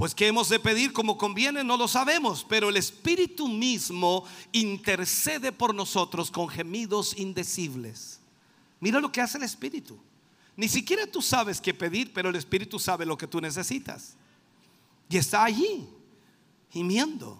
[0.00, 5.52] Pues que hemos de pedir como conviene, no lo sabemos, pero el Espíritu mismo intercede
[5.52, 8.18] por nosotros con gemidos indecibles.
[8.80, 10.00] Mira lo que hace el Espíritu.
[10.56, 14.16] Ni siquiera tú sabes qué pedir, pero el Espíritu sabe lo que tú necesitas.
[15.10, 15.86] Y está allí.
[16.70, 17.38] gimiendo.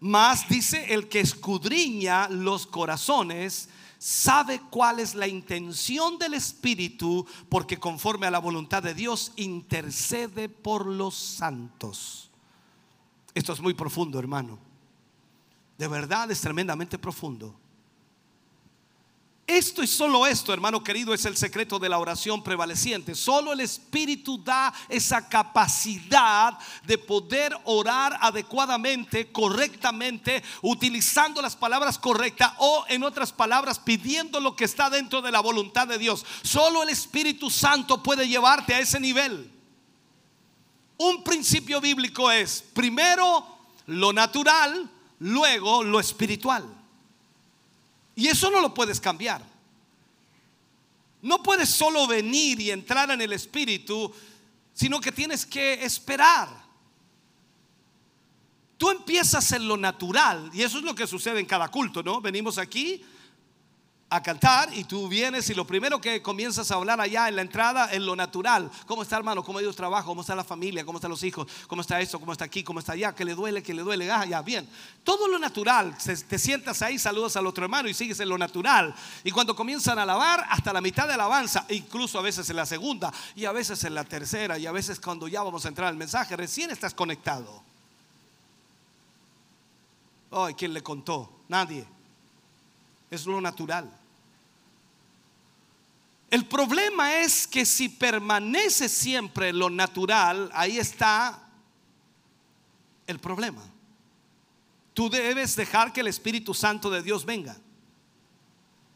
[0.00, 3.68] Más dice el que escudriña los corazones,
[4.06, 10.48] sabe cuál es la intención del Espíritu, porque conforme a la voluntad de Dios intercede
[10.48, 12.30] por los santos.
[13.34, 14.60] Esto es muy profundo, hermano.
[15.76, 17.52] De verdad es tremendamente profundo.
[19.46, 23.14] Esto y solo esto, hermano querido, es el secreto de la oración prevaleciente.
[23.14, 32.54] Solo el Espíritu da esa capacidad de poder orar adecuadamente, correctamente, utilizando las palabras correctas
[32.58, 36.26] o, en otras palabras, pidiendo lo que está dentro de la voluntad de Dios.
[36.42, 39.52] Solo el Espíritu Santo puede llevarte a ese nivel.
[40.98, 43.46] Un principio bíblico es, primero,
[43.86, 44.90] lo natural,
[45.20, 46.64] luego, lo espiritual.
[48.16, 49.44] Y eso no lo puedes cambiar.
[51.22, 54.12] No puedes solo venir y entrar en el Espíritu,
[54.72, 56.48] sino que tienes que esperar.
[58.78, 62.20] Tú empiezas en lo natural, y eso es lo que sucede en cada culto, ¿no?
[62.20, 63.04] Venimos aquí,
[64.08, 67.42] a cantar y tú vienes y lo primero que comienzas a hablar allá en la
[67.42, 68.70] entrada en lo natural.
[68.86, 69.42] ¿Cómo está hermano?
[69.42, 70.04] ¿Cómo Dios trabaja?
[70.04, 70.84] ¿Cómo está la familia?
[70.84, 71.48] ¿Cómo están los hijos?
[71.66, 72.20] ¿Cómo está esto?
[72.20, 72.62] ¿Cómo está aquí?
[72.62, 73.12] ¿Cómo está allá?
[73.12, 73.64] ¿Qué le duele?
[73.64, 74.08] ¿Qué le duele?
[74.10, 74.68] Ah, ya, bien.
[75.02, 75.96] Todo lo natural.
[76.28, 78.94] Te sientas ahí, saludas al otro hermano y sigues en lo natural.
[79.24, 82.66] Y cuando comienzan a alabar, hasta la mitad de alabanza, incluso a veces en la
[82.66, 85.88] segunda y a veces en la tercera y a veces cuando ya vamos a entrar
[85.88, 87.60] al mensaje, recién estás conectado.
[90.30, 91.40] Ay, ¿quién le contó?
[91.48, 91.95] Nadie.
[93.10, 93.90] Es lo natural.
[96.30, 101.40] El problema es que si permanece siempre lo natural, ahí está
[103.06, 103.62] el problema.
[104.92, 107.56] Tú debes dejar que el Espíritu Santo de Dios venga.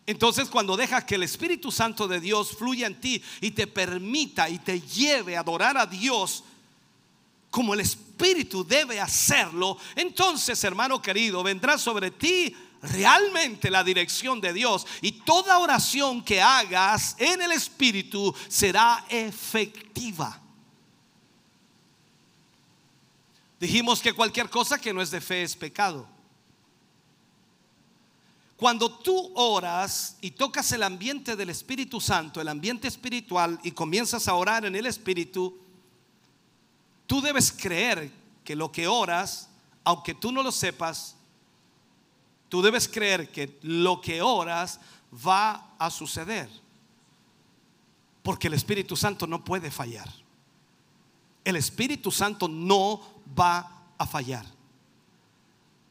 [0.07, 4.49] Entonces cuando dejas que el Espíritu Santo de Dios fluya en ti y te permita
[4.49, 6.43] y te lleve a adorar a Dios
[7.51, 14.53] como el Espíritu debe hacerlo, entonces hermano querido, vendrá sobre ti realmente la dirección de
[14.53, 20.41] Dios y toda oración que hagas en el Espíritu será efectiva.
[23.59, 26.09] Dijimos que cualquier cosa que no es de fe es pecado.
[28.57, 34.29] Cuando tú oras y tocas el ambiente del Espíritu Santo, el ambiente espiritual, y comienzas
[34.29, 35.59] a orar en el Espíritu,
[37.07, 38.11] tú debes creer
[38.45, 39.49] que lo que oras,
[39.83, 41.17] aunque tú no lo sepas,
[42.51, 44.81] Tú debes creer que lo que oras
[45.27, 46.51] va a suceder.
[48.23, 50.09] Porque el Espíritu Santo no puede fallar.
[51.45, 53.01] El Espíritu Santo no
[53.39, 54.45] va a fallar.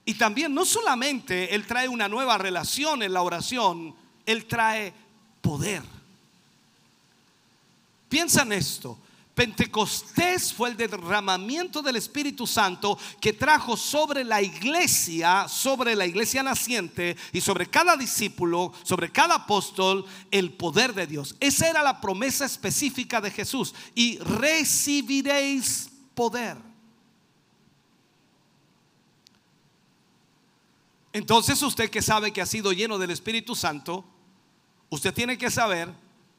[0.03, 3.95] Y también no solamente Él trae una nueva relación en la oración,
[4.26, 4.93] Él trae
[5.41, 5.84] poder.
[8.10, 8.97] Piensa en esto.
[9.40, 16.44] Pentecostés fue el derramamiento del Espíritu Santo que trajo sobre la iglesia, sobre la iglesia
[16.44, 21.38] naciente y sobre cada discípulo, sobre cada apóstol, el poder de Dios.
[21.40, 23.74] Esa era la promesa específica de Jesús.
[23.96, 26.58] Y recibiréis poder.
[31.14, 34.04] Entonces usted que sabe que ha sido lleno del Espíritu Santo,
[34.90, 35.94] usted tiene que saber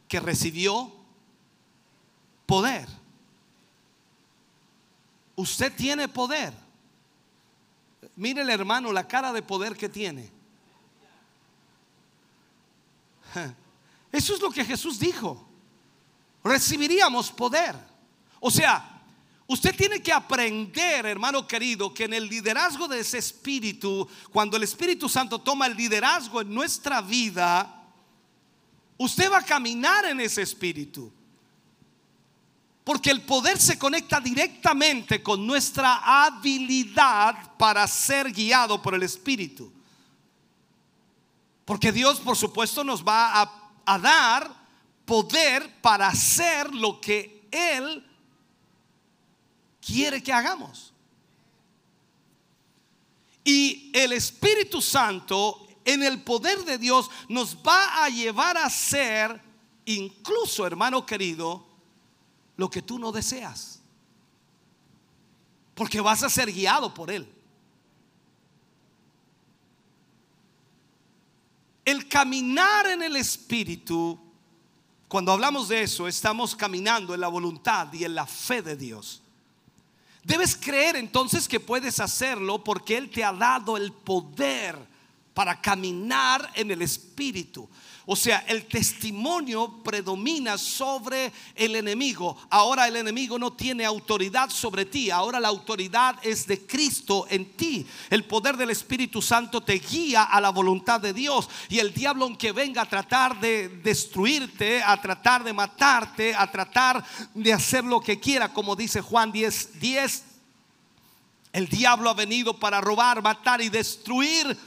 [0.07, 0.99] que recibió
[2.51, 2.88] poder.
[5.36, 6.53] Usted tiene poder.
[8.16, 10.28] Mire el hermano la cara de poder que tiene.
[14.11, 15.46] Eso es lo que Jesús dijo.
[16.42, 17.76] Recibiríamos poder.
[18.40, 19.01] O sea,
[19.46, 24.64] usted tiene que aprender, hermano querido, que en el liderazgo de ese espíritu, cuando el
[24.64, 27.86] Espíritu Santo toma el liderazgo en nuestra vida,
[28.98, 31.12] usted va a caminar en ese espíritu.
[32.91, 39.72] Porque el poder se conecta directamente con nuestra habilidad para ser guiado por el Espíritu.
[41.64, 43.43] Porque Dios, por supuesto, nos va
[43.86, 44.53] a, dar
[45.05, 48.05] poder para hacer lo que Él
[49.80, 50.93] quiere que hagamos.
[53.45, 59.41] Y el Espíritu Santo, en el poder de Dios, nos va a llevar a ser,
[59.84, 61.69] incluso hermano querido,
[62.61, 63.80] lo que tú no deseas.
[65.74, 67.26] Porque vas a ser guiado por Él.
[71.86, 74.20] El caminar en el Espíritu,
[75.08, 79.22] cuando hablamos de eso, estamos caminando en la voluntad y en la fe de Dios.
[80.22, 84.76] Debes creer entonces que puedes hacerlo porque Él te ha dado el poder
[85.32, 87.66] para caminar en el Espíritu.
[88.12, 92.36] O sea, el testimonio predomina sobre el enemigo.
[92.50, 95.12] Ahora el enemigo no tiene autoridad sobre ti.
[95.12, 97.86] Ahora la autoridad es de Cristo en ti.
[98.11, 101.48] El poder del Espíritu Santo te guía a la voluntad de Dios.
[101.68, 107.04] Y el diablo, aunque venga a tratar de destruirte, a tratar de matarte, a tratar
[107.32, 110.24] de hacer lo que quiera, como dice Juan 10, 10,
[111.52, 114.58] el diablo ha venido para robar, matar y destruir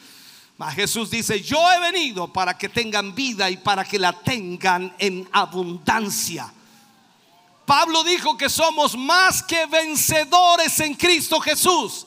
[0.71, 5.27] Jesús dice, yo he venido para que tengan vida y para que la tengan en
[5.31, 6.51] abundancia.
[7.65, 12.05] Pablo dijo que somos más que vencedores en Cristo Jesús.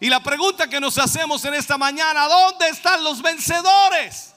[0.00, 4.34] Y la pregunta que nos hacemos en esta mañana, ¿dónde están los vencedores?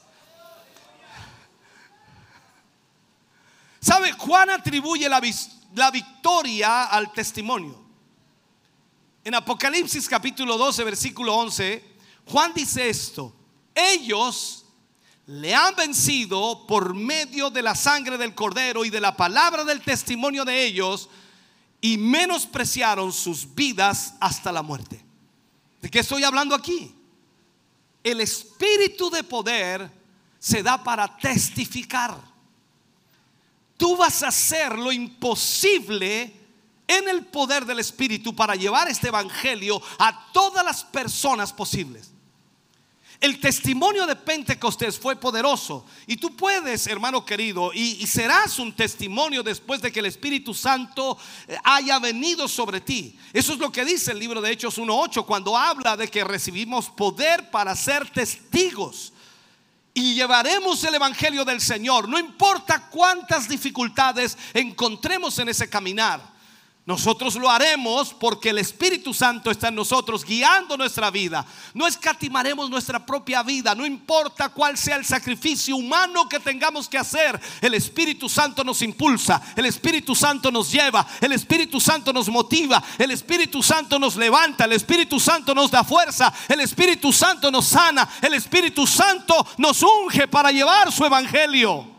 [3.80, 4.12] ¿Sabe?
[4.14, 5.22] Juan atribuye la,
[5.74, 7.84] la victoria al testimonio.
[9.24, 11.95] En Apocalipsis capítulo 12, versículo 11
[12.28, 13.34] Juan dice esto,
[13.74, 14.66] ellos
[15.28, 19.82] le han vencido por medio de la sangre del cordero y de la palabra del
[19.82, 21.10] testimonio de ellos
[21.82, 25.04] y menospreciaron sus vidas hasta la muerte.
[25.82, 26.94] ¿De qué estoy hablando aquí?
[28.04, 29.92] El espíritu de poder
[30.40, 32.16] se da para testificar.
[33.78, 36.34] Tú vas a hacer lo imposible
[36.88, 42.15] en el poder del espíritu para llevar este evangelio a todas las personas posibles.
[43.20, 45.86] El testimonio de Pentecostés fue poderoso.
[46.06, 51.18] Y tú puedes, hermano querido, y, serás un testimonio después de que el Espíritu Santo
[51.48, 53.18] eh, haya venido sobre ti.
[53.34, 56.90] Eso es lo que dice el libro de Hechos 1.8 cuando habla de que recibimos
[56.90, 59.14] poder para ser testigos.
[59.94, 62.10] Y llevaremos el Evangelio del Señor.
[62.10, 66.35] No importa cuántas dificultades encontremos en ese caminar.
[66.88, 71.44] Nosotros lo haremos porque el Espíritu Santo está en nosotros guiando nuestra vida.
[71.74, 77.00] No escatimaremos nuestra propia vida, no importa cuál sea el sacrificio humano que tengamos que
[77.00, 77.42] hacer.
[77.60, 82.84] El Espíritu Santo nos impulsa, el Espíritu Santo nos lleva, el Espíritu Santo nos motiva,
[83.00, 87.66] el Espíritu Santo nos levanta, el Espíritu Santo nos da fuerza, el Espíritu Santo nos
[87.66, 91.95] sana, el Espíritu Santo nos unge para llevar su evangelio.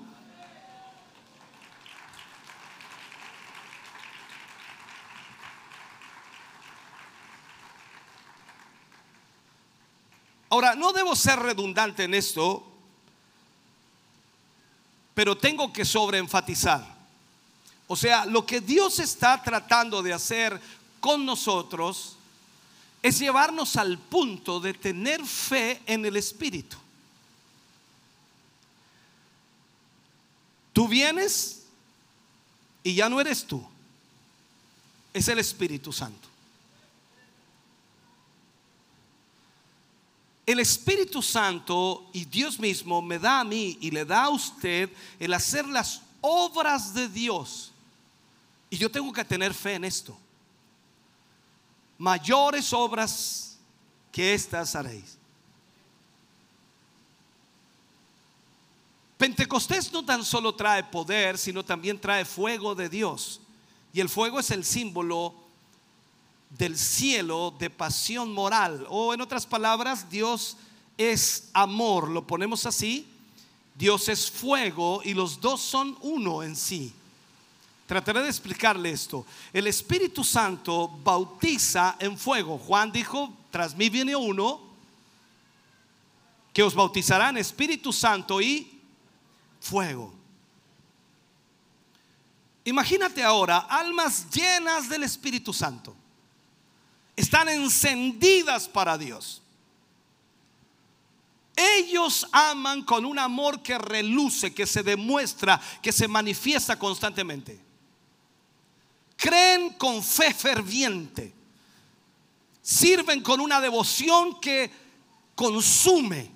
[10.49, 12.65] Ahora, no debo ser redundante en esto,
[15.15, 16.97] pero tengo que sobreenfatizar.
[17.89, 20.61] O sea, lo que Dios está tratando de hacer
[21.01, 22.17] con nosotros
[23.03, 26.77] es llevarnos al punto de tener fe en el Espíritu.
[30.73, 31.63] Tú vienes
[32.83, 33.67] y ya no eres tú,
[35.15, 36.29] es el Espíritu Santo.
[40.47, 44.89] El Espíritu Santo y Dios mismo me da a mí y le da a usted
[45.19, 47.73] el hacer las obras de Dios.
[48.71, 50.17] Y yo tengo que tener fe en esto.
[51.99, 53.59] Mayores obras
[54.13, 55.19] que estas haréis.
[59.19, 63.41] Pentecostés no tan solo trae poder, sino también trae fuego de Dios.
[63.93, 65.35] Y el fuego es el símbolo
[66.51, 68.87] del cielo de pasión moral.
[68.89, 70.57] O en otras palabras, Dios
[70.97, 73.07] es amor, lo ponemos así.
[73.75, 76.93] Dios es fuego y los dos son uno en sí.
[77.87, 79.27] Trataré de explicarle esto.
[79.53, 82.59] El Espíritu Santo bautiza en fuego.
[82.59, 84.61] Juan dijo, tras mí viene uno
[86.53, 88.81] que os bautizará en Espíritu Santo y
[89.61, 90.13] fuego.
[92.65, 95.95] Imagínate ahora almas llenas del Espíritu Santo
[97.17, 99.43] están encendidas para Dios.
[101.57, 107.59] Ellos aman con un amor que reluce, que se demuestra, que se manifiesta constantemente.
[109.17, 111.33] Creen con fe ferviente.
[112.61, 114.71] Sirven con una devoción que
[115.35, 116.31] consume.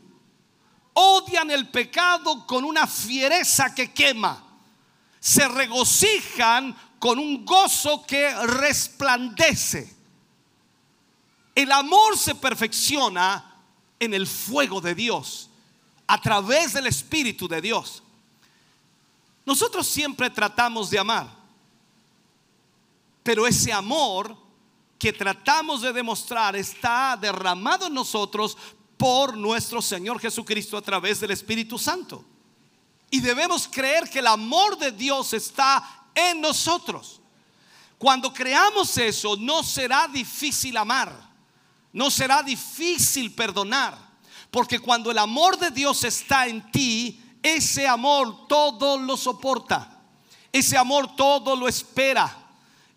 [0.94, 4.42] Odian el pecado con una fiereza que quema.
[5.20, 9.99] Se regocijan con un gozo que resplandece.
[11.54, 13.50] El amor se perfecciona
[13.98, 15.48] en el fuego de Dios,
[16.06, 18.02] a través del Espíritu de Dios.
[19.44, 21.28] Nosotros siempre tratamos de amar,
[23.22, 24.36] pero ese amor
[24.98, 28.56] que tratamos de demostrar está derramado en nosotros
[28.96, 32.24] por nuestro Señor Jesucristo a través del Espíritu Santo.
[33.10, 37.20] Y debemos creer que el amor de Dios está en nosotros.
[37.98, 41.29] Cuando creamos eso, no será difícil amar
[41.92, 44.10] no será difícil perdonar,
[44.50, 50.02] Porque cuando el amor de Dios está en ti, ese amor todo lo soporta.
[50.50, 52.36] Ese amor todo lo espera.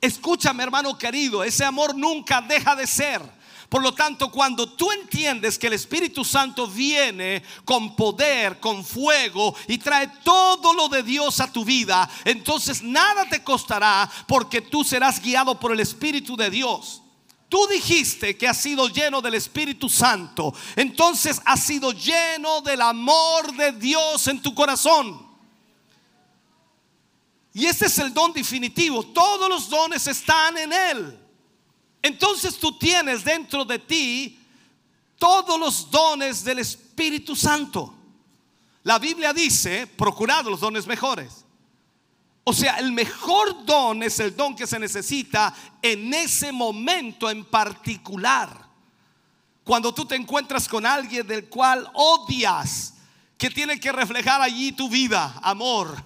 [0.01, 3.21] Escúchame hermano querido, ese amor nunca deja de ser.
[3.69, 9.55] Por lo tanto, cuando tú entiendes que el Espíritu Santo viene con poder, con fuego
[9.67, 14.83] y trae todo lo de Dios a tu vida, entonces nada te costará porque tú
[14.83, 17.02] serás guiado por el Espíritu de Dios.
[17.53, 23.55] Tú dijiste que has sido lleno del Espíritu Santo, entonces has sido lleno del amor
[23.55, 25.23] de Dios en tu corazón.
[27.53, 29.05] Y ese es el don definitivo.
[29.05, 31.19] Todos los dones están en Él.
[32.01, 34.39] Entonces tú tienes dentro de ti
[35.19, 37.93] todos los dones del Espíritu Santo.
[38.81, 41.42] La Biblia dice, procurad los dones mejores.
[42.45, 47.45] O sea, el mejor don es el don que se necesita en ese momento en
[47.45, 48.67] particular.
[49.63, 52.95] Cuando tú te encuentras con alguien del cual odias,
[53.37, 56.01] que tiene que reflejar allí tu vida, amor,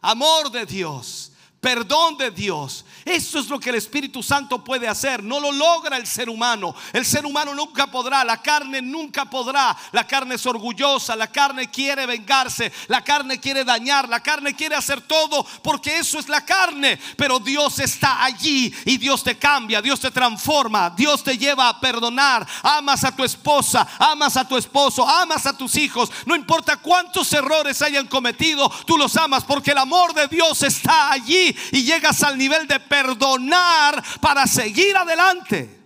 [0.00, 5.22] amor de Dios, perdón de Dios, eso es lo que el Espíritu Santo puede hacer.
[5.22, 6.74] No lo logra el ser humano.
[6.92, 8.24] El ser humano nunca podrá.
[8.24, 9.76] La carne nunca podrá.
[9.92, 11.16] La carne es orgullosa.
[11.16, 12.72] La carne quiere vengarse.
[12.88, 14.08] La carne quiere dañar.
[14.08, 16.98] La carne quiere hacer todo porque eso es la carne.
[17.16, 19.82] Pero Dios está allí y Dios te cambia.
[19.82, 20.90] Dios te transforma.
[20.90, 22.46] Dios te lleva a perdonar.
[22.62, 23.86] Amas a tu esposa.
[23.98, 25.06] Amas a tu esposo.
[25.08, 26.10] Amas a tus hijos.
[26.26, 28.70] No importa cuántos errores hayan cometido.
[28.86, 32.78] Tú los amas porque el amor de Dios está allí y llegas al nivel de
[33.02, 35.78] perdonar para seguir adelante.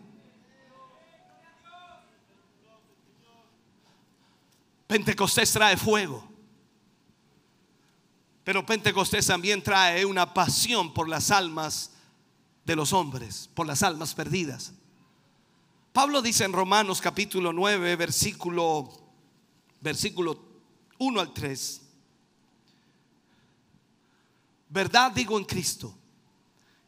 [4.87, 6.29] Pentecostés trae fuego.
[8.45, 11.93] Pero Pentecostés también trae una pasión por las almas
[12.65, 14.73] de los hombres, por las almas perdidas.
[15.93, 18.91] Pablo dice en Romanos capítulo 9, versículo
[19.81, 20.45] versículo
[20.99, 21.81] 1 al 3.
[24.69, 25.97] Verdad digo en Cristo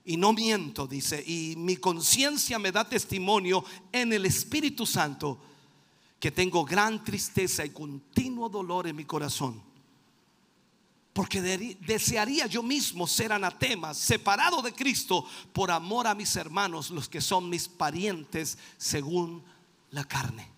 [0.07, 5.41] y no miento, dice, y mi conciencia me da testimonio en el Espíritu Santo
[6.21, 9.61] que tengo gran tristeza y continuo dolor en mi corazón.
[11.13, 11.41] Porque
[11.81, 17.21] desearía yo mismo ser anatema, separado de Cristo, por amor a mis hermanos, los que
[17.21, 19.43] son mis parientes según
[19.91, 20.49] la carne.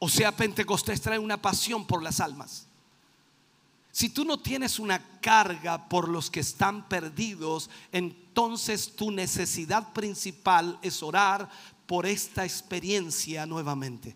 [0.00, 2.67] O sea, Pentecostés trae una pasión por las almas.
[3.90, 10.78] Si tú no tienes una carga por los que están perdidos, entonces tu necesidad principal
[10.82, 11.48] es orar
[11.86, 14.14] por esta experiencia nuevamente.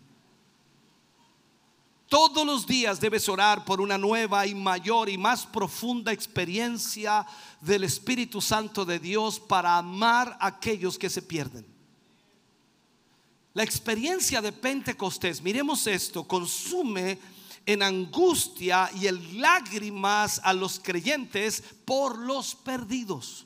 [2.07, 7.25] Todos los días debes orar por una nueva y mayor y más profunda experiencia
[7.59, 11.65] del Espíritu Santo de Dios para amar a aquellos que se pierden.
[13.55, 17.17] La experiencia de Pentecostés, miremos esto, consume
[17.65, 23.45] en angustia y en lágrimas a los creyentes por los perdidos.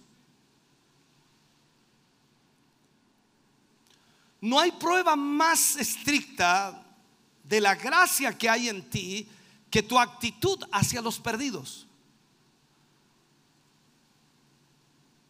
[4.42, 6.84] No hay prueba más estricta
[7.44, 9.28] de la gracia que hay en ti
[9.70, 11.86] que tu actitud hacia los perdidos.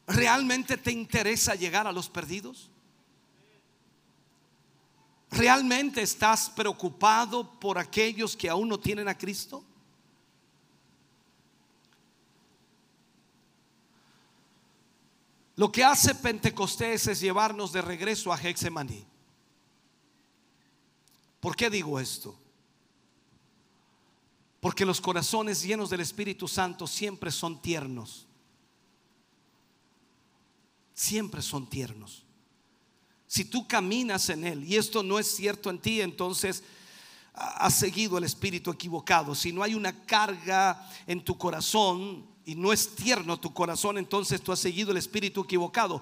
[0.07, 2.69] ¿Realmente te interesa llegar a los perdidos?
[5.31, 9.63] ¿Realmente estás preocupado por aquellos que aún no tienen a Cristo?
[15.57, 19.03] Lo que hace Pentecostés es llevarnos de regreso a Hexemaní.
[21.39, 22.37] ¿Por qué digo esto?
[24.59, 28.27] Porque los corazones llenos del Espíritu Santo siempre son tiernos.
[30.93, 32.26] Siempre son tiernos.
[33.27, 36.63] Si tú caminas en Él y esto no es cierto en ti, entonces
[37.33, 39.35] has seguido el espíritu equivocado.
[39.35, 44.41] Si no hay una carga en tu corazón y no es tierno tu corazón, entonces
[44.41, 46.01] tú has seguido el espíritu equivocado.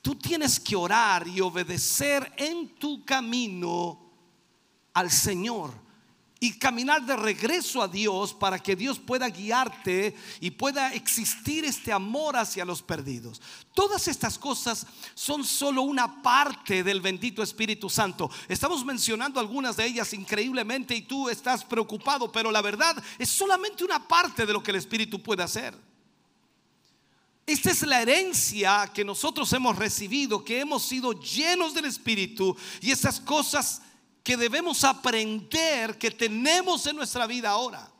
[0.00, 4.00] Tú tienes que orar y obedecer en tu camino
[4.94, 5.81] al Señor
[6.42, 11.92] y caminar de regreso a Dios para que Dios pueda guiarte y pueda existir este
[11.92, 13.40] amor hacia los perdidos.
[13.72, 14.84] Todas estas cosas
[15.14, 18.28] son solo una parte del bendito Espíritu Santo.
[18.48, 23.84] Estamos mencionando algunas de ellas increíblemente y tú estás preocupado, pero la verdad es solamente
[23.84, 25.78] una parte de lo que el Espíritu puede hacer.
[27.46, 32.90] Esta es la herencia que nosotros hemos recibido, que hemos sido llenos del Espíritu y
[32.90, 33.82] esas cosas
[34.22, 37.90] que debemos aprender que tenemos en nuestra vida ahora.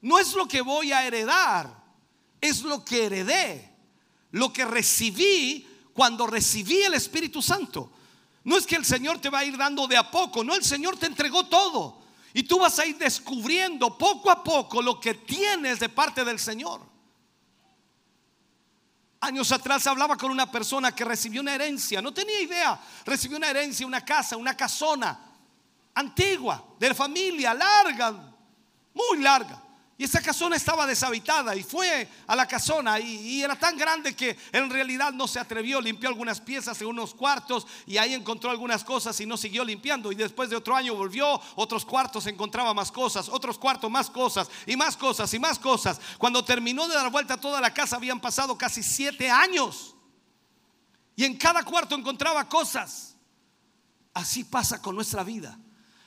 [0.00, 1.82] No es lo que voy a heredar,
[2.40, 3.74] es lo que heredé,
[4.30, 7.90] lo que recibí cuando recibí el Espíritu Santo.
[8.44, 10.64] No es que el Señor te va a ir dando de a poco, no, el
[10.64, 12.02] Señor te entregó todo.
[12.34, 16.38] Y tú vas a ir descubriendo poco a poco lo que tienes de parte del
[16.38, 16.93] Señor.
[19.24, 23.48] Años atrás hablaba con una persona que recibió una herencia, no tenía idea, recibió una
[23.48, 25.18] herencia, una casa, una casona
[25.94, 28.12] antigua, de familia, larga,
[28.92, 29.62] muy larga.
[29.96, 34.36] Y esa casona estaba deshabitada y fue a la casona y, era tan grande que
[34.50, 38.82] en realidad no se atrevió, limpió algunas piezas en unos cuartos y ahí encontró algunas
[38.82, 40.10] cosas y no siguió limpiando.
[40.10, 44.50] Y después de otro año volvió, otros cuartos encontraba más cosas, otros cuartos más cosas
[44.66, 46.00] y más cosas y más cosas.
[46.18, 49.94] Cuando terminó de dar vuelta a toda la casa habían pasado casi siete años
[51.14, 53.14] y en cada cuarto encontraba cosas.
[54.12, 55.56] Así pasa con nuestra vida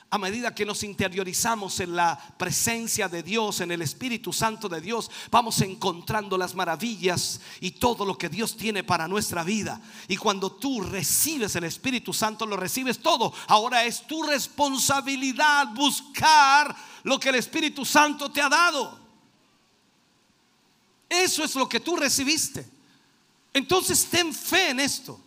[0.09, 4.79] a medida que nos interiorizamos en la presencia de Dios, en el Espíritu Santo de
[4.79, 9.81] Dios, vamos encontrando las maravillas y todo lo que Dios tiene para nuestra vida.
[10.07, 13.33] Y cuando tú recibes el Espíritu Santo, lo recibes todo.
[13.47, 18.97] Ahora es tu responsabilidad buscar lo que el Espíritu Santo te ha dado.
[21.09, 22.65] Eso es lo que tú recibiste.
[23.53, 25.19] Entonces ten fe en esto.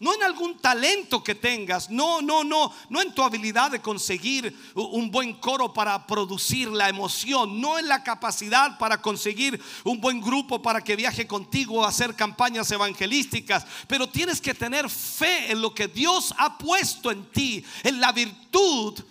[0.00, 4.56] No en algún talento que tengas, no, no, no, no en tu habilidad de conseguir
[4.74, 10.20] un buen coro para producir la emoción, no en la capacidad para conseguir un buen
[10.20, 15.60] grupo para que viaje contigo a hacer campañas evangelísticas, pero tienes que tener fe en
[15.60, 19.02] lo que Dios ha puesto en ti, en la virtud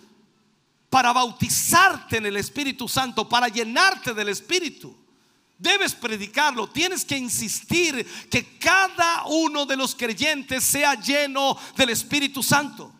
[0.88, 4.96] para bautizarte en el Espíritu Santo, para llenarte del Espíritu.
[5.58, 12.44] Debes predicarlo, tienes que insistir que cada uno de los creyentes sea lleno del Espíritu
[12.44, 12.92] Santo.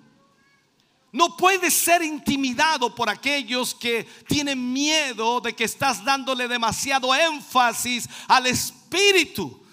[1.13, 8.09] No puedes ser intimidado por aquellos que tienen miedo de que estás dándole demasiado énfasis
[8.27, 9.65] al Espíritu.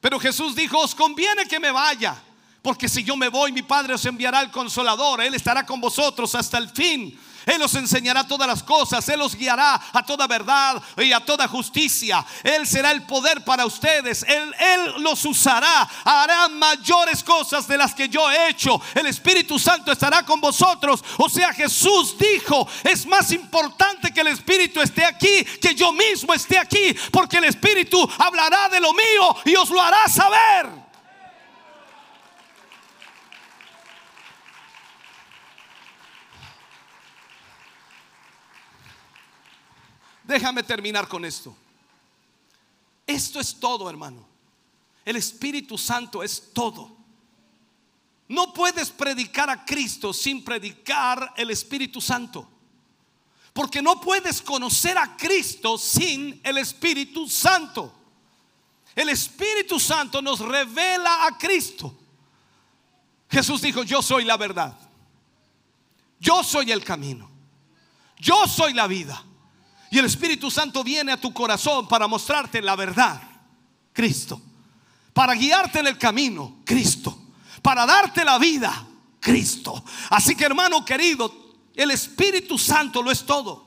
[0.00, 2.22] Pero Jesús dijo, os conviene que me vaya,
[2.60, 6.34] porque si yo me voy, mi Padre os enviará el consolador, Él estará con vosotros
[6.34, 7.18] hasta el fin.
[7.46, 11.48] Él os enseñará todas las cosas, Él os guiará a toda verdad y a toda
[11.48, 12.24] justicia.
[12.42, 17.94] Él será el poder para ustedes, Él, Él los usará, hará mayores cosas de las
[17.94, 18.80] que yo he hecho.
[18.94, 21.04] El Espíritu Santo estará con vosotros.
[21.18, 26.34] O sea, Jesús dijo, es más importante que el Espíritu esté aquí, que yo mismo
[26.34, 30.81] esté aquí, porque el Espíritu hablará de lo mío y os lo hará saber.
[40.32, 41.54] Déjame terminar con esto.
[43.06, 44.26] Esto es todo, hermano.
[45.04, 46.90] El Espíritu Santo es todo.
[48.28, 52.48] No puedes predicar a Cristo sin predicar el Espíritu Santo.
[53.52, 57.92] Porque no puedes conocer a Cristo sin el Espíritu Santo.
[58.96, 61.94] El Espíritu Santo nos revela a Cristo.
[63.28, 64.78] Jesús dijo, yo soy la verdad.
[66.18, 67.30] Yo soy el camino.
[68.16, 69.26] Yo soy la vida.
[69.92, 73.20] Y el Espíritu Santo viene a tu corazón para mostrarte la verdad,
[73.92, 74.40] Cristo.
[75.12, 77.14] Para guiarte en el camino, Cristo.
[77.60, 78.86] Para darte la vida,
[79.20, 79.84] Cristo.
[80.08, 81.30] Así que hermano querido,
[81.74, 83.66] el Espíritu Santo lo es todo.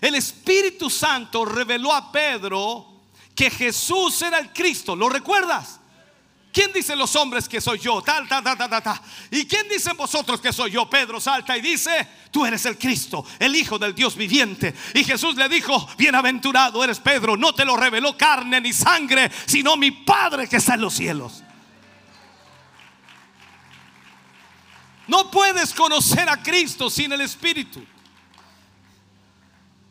[0.00, 3.00] El Espíritu Santo reveló a Pedro
[3.34, 4.94] que Jesús era el Cristo.
[4.94, 5.79] ¿Lo recuerdas?
[6.52, 8.02] ¿Quién dicen los hombres que soy yo?
[8.02, 9.00] Tal, tal, tal, tal, tal.
[9.30, 10.90] ¿Y quién dicen vosotros que soy yo?
[10.90, 14.74] Pedro salta y dice, tú eres el Cristo, el Hijo del Dios viviente.
[14.94, 19.76] Y Jesús le dijo, bienaventurado eres Pedro, no te lo reveló carne ni sangre, sino
[19.76, 21.44] mi Padre que está en los cielos.
[25.06, 27.84] No puedes conocer a Cristo sin el Espíritu.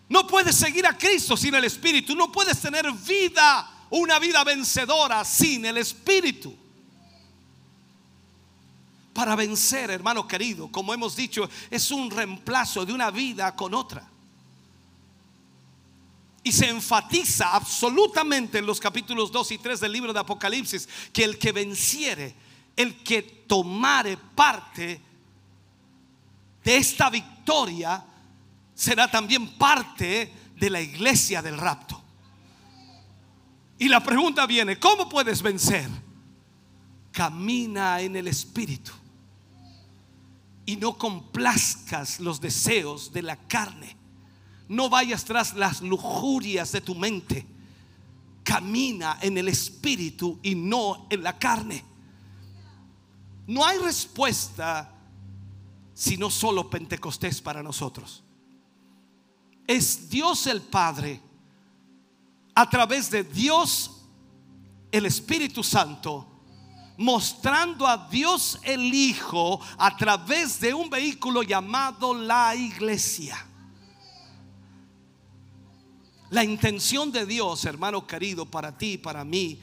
[0.10, 2.16] No puedes seguir a Cristo sin el Espíritu.
[2.16, 6.56] No puedes tener vida una vida vencedora sin el Espíritu.
[9.14, 14.08] Para vencer, hermano querido, como hemos dicho, es un reemplazo de una vida con otra.
[16.44, 21.24] Y se enfatiza absolutamente en los capítulos 2 y 3 del libro de Apocalipsis que
[21.24, 22.34] el que venciere,
[22.76, 25.02] el que tomare parte
[26.64, 28.06] de esta victoria,
[28.74, 31.99] será también parte de la iglesia del rapto.
[33.80, 35.90] Y la pregunta viene, ¿cómo puedes vencer?
[37.14, 38.92] Camina en el Espíritu
[40.66, 43.96] y no complazcas los deseos de la carne.
[44.68, 47.46] No vayas tras las lujurias de tu mente.
[48.44, 51.84] Camina en el Espíritu y no en la carne.
[53.48, 54.94] No hay respuesta
[55.94, 58.24] sino solo Pentecostés para nosotros.
[59.68, 61.22] Es Dios el Padre
[62.60, 64.02] a través de Dios,
[64.92, 66.28] el Espíritu Santo,
[66.98, 73.38] mostrando a Dios el Hijo a través de un vehículo llamado la iglesia.
[76.32, 79.58] La intención de Dios, hermano querido, para ti y para mí,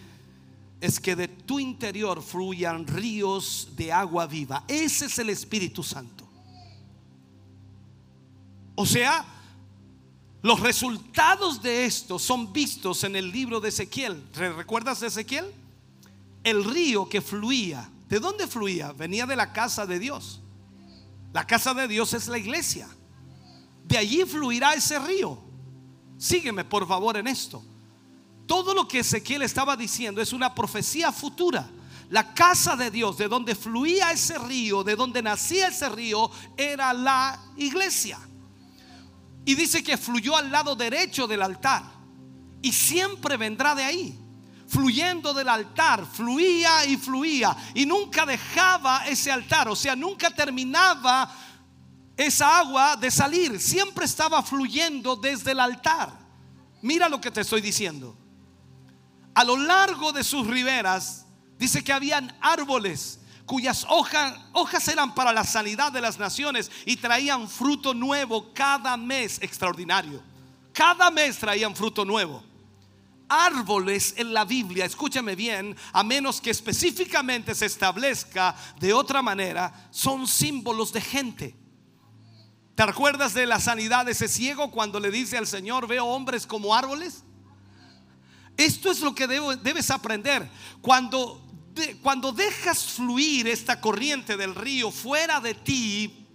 [0.81, 4.65] es que de tu interior fluyan ríos de agua viva.
[4.67, 6.27] Ese es el Espíritu Santo.
[8.75, 9.36] O sea,
[10.47, 14.23] los resultados de esto son vistos en el libro de Ezequiel.
[14.33, 15.45] ¿Recuerdas Ezequiel?
[16.45, 17.91] El río que fluía.
[18.09, 18.93] ¿De dónde fluía?
[18.93, 20.41] Venía de la casa de Dios.
[21.33, 22.87] La casa de Dios es la iglesia.
[23.89, 25.37] De allí fluirá ese río.
[26.17, 27.65] Sígueme por favor en esto.
[28.47, 31.69] Todo lo que Ezequiel estaba diciendo es una profecía futura.
[32.09, 36.93] La casa de Dios, de donde fluía ese río, de donde nacía ese río, era
[36.93, 38.21] la iglesia.
[39.47, 41.85] Y dice que fluyó al lado derecho del altar.
[42.61, 44.19] Y siempre vendrá de ahí.
[44.67, 47.57] Fluyendo del altar, fluía y fluía.
[47.73, 49.69] Y nunca dejaba ese altar.
[49.69, 51.33] O sea, nunca terminaba
[52.17, 53.61] esa agua de salir.
[53.61, 56.19] Siempre estaba fluyendo desde el altar.
[56.83, 58.19] Mira lo que te estoy diciendo.
[59.33, 61.25] A lo largo de sus riberas,
[61.57, 67.49] dice que habían árboles cuyas hojas, eran para la sanidad de las naciones y traían
[67.49, 70.23] fruto nuevo cada mes extraordinario.
[70.73, 72.43] Cada mes traían fruto nuevo.
[73.29, 79.89] Árboles en la Biblia, escúchame bien, a menos que específicamente se establezca de otra manera,
[79.91, 81.57] son símbolos de gente.
[82.75, 86.47] ¿Te recuerdas de la sanidad de ese ciego cuando le dice al Señor, veo hombres
[86.47, 87.25] como árboles?
[88.57, 90.49] Esto es lo que debes aprender.
[90.81, 91.46] Cuando,
[92.03, 96.26] cuando dejas fluir esta corriente del río fuera de ti,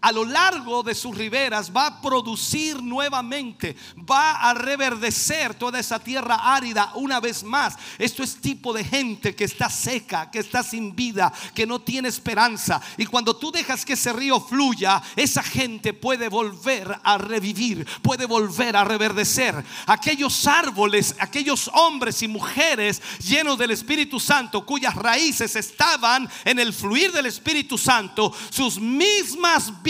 [0.00, 3.76] a lo largo de sus riberas va a producir nuevamente,
[4.08, 7.76] va a reverdecer toda esa tierra árida una vez más.
[7.98, 12.08] Esto es tipo de gente que está seca, que está sin vida, que no tiene
[12.08, 12.80] esperanza.
[12.96, 18.26] Y cuando tú dejas que ese río fluya, esa gente puede volver a revivir, puede
[18.26, 19.64] volver a reverdecer.
[19.86, 26.72] Aquellos árboles, aquellos hombres y mujeres llenos del Espíritu Santo, cuyas raíces estaban en el
[26.72, 29.87] fluir del Espíritu Santo, sus mismas vidas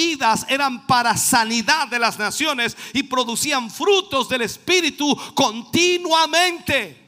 [0.49, 7.07] eran para sanidad de las naciones y producían frutos del Espíritu continuamente.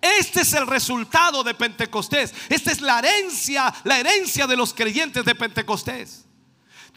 [0.00, 2.34] Este es el resultado de Pentecostés.
[2.48, 6.24] Esta es la herencia, la herencia de los creyentes de Pentecostés.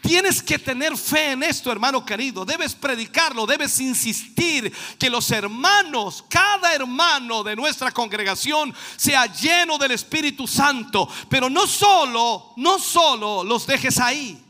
[0.00, 2.44] Tienes que tener fe en esto, hermano querido.
[2.44, 9.90] Debes predicarlo, debes insistir que los hermanos, cada hermano de nuestra congregación sea lleno del
[9.90, 11.08] Espíritu Santo.
[11.28, 14.49] Pero no solo, no solo los dejes ahí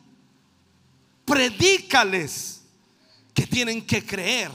[1.30, 2.62] predícales
[3.32, 4.50] que tienen que creer,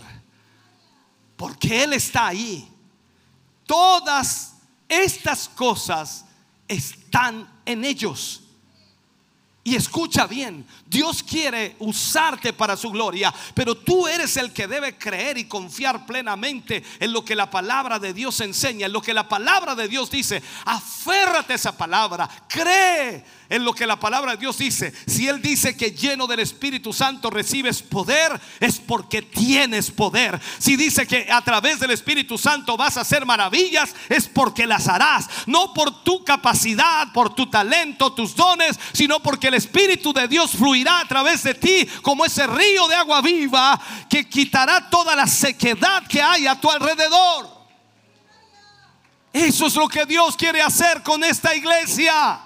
[1.38, 2.70] porque Él está ahí.
[3.66, 4.56] Todas
[4.90, 6.26] estas cosas
[6.68, 8.44] están en ellos.
[9.64, 14.96] Y escucha bien, Dios quiere usarte para su gloria, pero tú eres el que debe
[14.98, 19.14] creer y confiar plenamente en lo que la palabra de Dios enseña, en lo que
[19.14, 20.44] la palabra de Dios dice.
[20.64, 24.94] Aférrate a esa palabra, cree en lo que la palabra de Dios dice.
[25.08, 30.40] Si Él dice que lleno del Espíritu Santo recibes poder, es porque tienes poder.
[30.60, 34.88] Si dice que a través del Espíritu Santo vas a hacer maravillas, es porque las
[34.88, 35.28] harás.
[35.48, 40.52] No por tu capacidad, por tu talento, tus dones, sino porque el Espíritu de Dios
[40.52, 43.80] fluirá a través de ti como ese río de agua viva
[44.10, 47.56] que quitará toda la sequedad que hay a tu alrededor.
[49.34, 52.42] Eso es lo que Dios quiere hacer con esta iglesia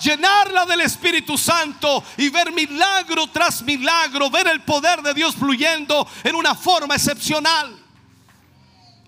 [0.00, 6.06] llenarla del Espíritu Santo y ver milagro tras milagro, ver el poder de Dios fluyendo
[6.24, 7.76] en una forma excepcional.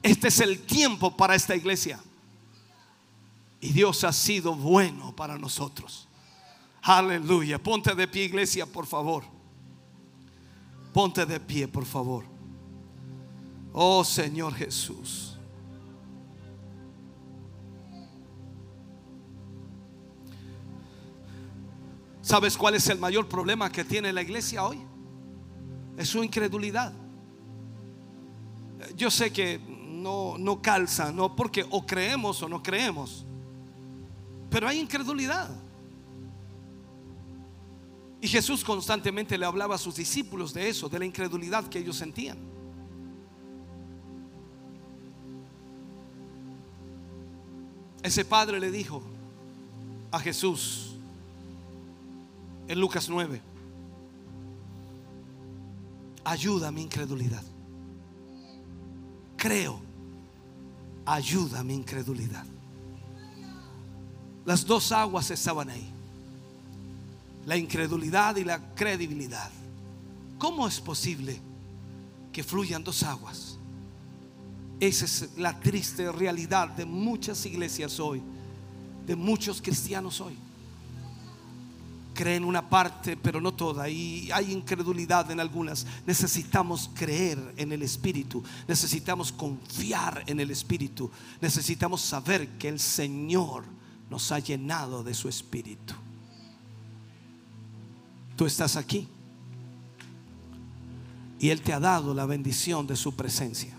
[0.02, 2.00] Este es el tiempo para esta iglesia.
[3.60, 6.07] Y Dios ha sido bueno para nosotros.
[6.88, 7.58] Aleluya.
[7.58, 9.22] Ponte de pie, iglesia, por favor.
[10.94, 12.24] Ponte de pie, por favor.
[13.74, 15.36] Oh Señor Jesús.
[22.22, 24.78] ¿Sabes cuál es el mayor problema que tiene la iglesia hoy?
[25.98, 26.94] Es su incredulidad.
[28.96, 33.26] Yo sé que no, no calza, no porque o creemos o no creemos,
[34.48, 35.67] pero hay incredulidad.
[38.20, 41.96] Y Jesús constantemente le hablaba a sus discípulos de eso, de la incredulidad que ellos
[41.96, 42.38] sentían.
[48.02, 49.02] Ese padre le dijo
[50.10, 50.96] a Jesús,
[52.66, 53.40] en Lucas 9.
[56.24, 57.42] Ayuda mi incredulidad.
[59.36, 59.80] Creo.
[61.06, 62.44] Ayuda mi incredulidad.
[64.44, 65.97] Las dos aguas estaban ahí.
[67.48, 69.50] La incredulidad y la credibilidad.
[70.36, 71.40] ¿Cómo es posible
[72.30, 73.58] que fluyan dos aguas?
[74.78, 78.22] Esa es la triste realidad de muchas iglesias hoy,
[79.06, 80.36] de muchos cristianos hoy
[82.18, 83.88] creen una parte, pero no toda.
[83.88, 85.86] Y hay incredulidad en algunas.
[86.04, 88.42] Necesitamos creer en el Espíritu.
[88.66, 91.08] Necesitamos confiar en el Espíritu.
[91.40, 93.62] Necesitamos saber que el Señor
[94.10, 95.94] nos ha llenado de su Espíritu.
[98.38, 99.06] Tú estás aquí.
[101.38, 103.76] Y Él te ha dado la bendición de su presencia.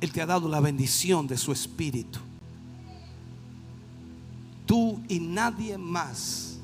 [0.00, 2.18] Él te ha dado la bendición de su Espíritu
[4.66, 6.58] tú y nadie más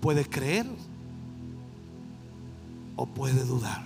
[0.00, 0.66] puede creer
[2.96, 3.82] o puede dudar.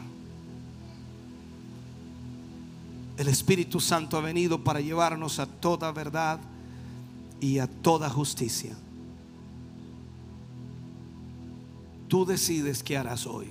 [3.16, 6.38] El Espíritu Santo ha venido para llevarnos a toda verdad
[7.40, 8.76] y a toda justicia.
[12.12, 13.48] Tú decides qué harás hoy.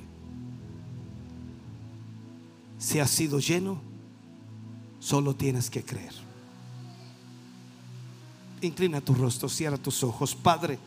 [2.77, 3.81] Si has sido lleno,
[4.99, 6.13] solo tienes que creer.
[8.61, 10.35] Inclina tu rostro, cierra tus ojos.
[10.35, 10.77] Padre,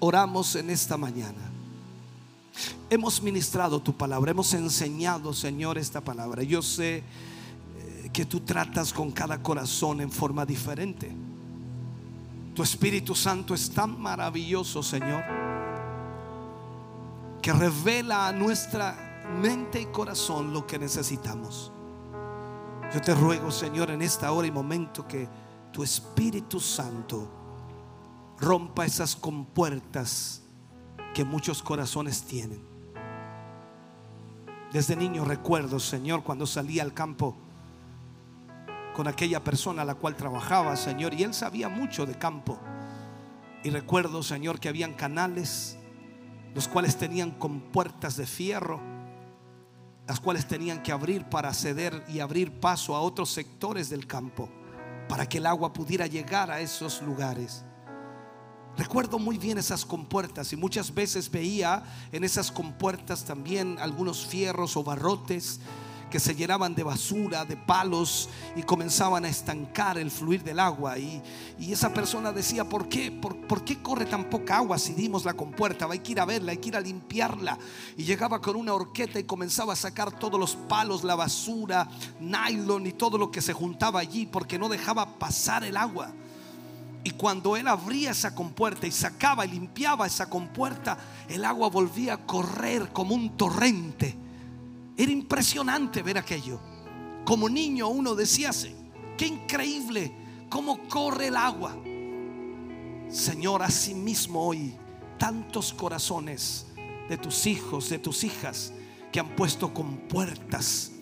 [0.00, 1.50] oramos en esta mañana.
[2.90, 6.42] Hemos ministrado tu palabra, hemos enseñado, Señor, esta palabra.
[6.42, 11.10] Yo sé eh, que tú tratas con cada corazón en forma diferente.
[12.54, 15.24] Tu Espíritu Santo es tan maravilloso, Señor,
[17.46, 21.70] que revela a nuestra mente y corazón lo que necesitamos.
[22.92, 25.28] Yo te ruego, Señor, en esta hora y momento que
[25.72, 27.30] tu Espíritu Santo
[28.40, 30.42] rompa esas compuertas
[31.14, 32.60] que muchos corazones tienen.
[34.72, 37.36] Desde niño recuerdo, Señor, cuando salía al campo
[38.92, 42.58] con aquella persona a la cual trabajaba, Señor, y él sabía mucho de campo.
[43.62, 45.78] Y recuerdo, Señor, que habían canales,
[46.56, 48.80] los cuales tenían compuertas de fierro,
[50.08, 54.48] las cuales tenían que abrir para ceder y abrir paso a otros sectores del campo
[55.06, 57.62] para que el agua pudiera llegar a esos lugares.
[58.74, 64.78] Recuerdo muy bien esas compuertas y muchas veces veía en esas compuertas también algunos fierros
[64.78, 65.60] o barrotes
[66.10, 70.98] que se llenaban de basura, de palos y comenzaban a estancar el fluir del agua.
[70.98, 71.22] Y,
[71.58, 73.10] esa persona decía, ¿por qué?
[73.10, 75.86] ¿Por, qué corre tan poca agua si dimos la compuerta?
[75.90, 77.58] Hay que ir a verla, hay que ir a limpiarla.
[77.96, 81.88] Y llegaba con una horqueta y comenzaba a sacar todos los palos, la basura,
[82.20, 86.12] nylon y todo lo que se juntaba allí porque no dejaba pasar el agua.
[87.04, 90.98] Y cuando él abría esa compuerta y sacaba y limpiaba esa compuerta,
[91.28, 94.25] el agua volvía a correr como un torrente
[94.96, 96.60] era impresionante ver aquello.
[97.24, 98.50] Como niño uno decía,
[99.16, 100.12] qué increíble
[100.48, 101.76] cómo corre el agua.
[103.08, 103.62] Señor,
[103.94, 104.74] mismo hoy
[105.18, 106.66] tantos corazones
[107.08, 108.72] de tus hijos, de tus hijas,
[109.12, 110.92] que han puesto con puertas,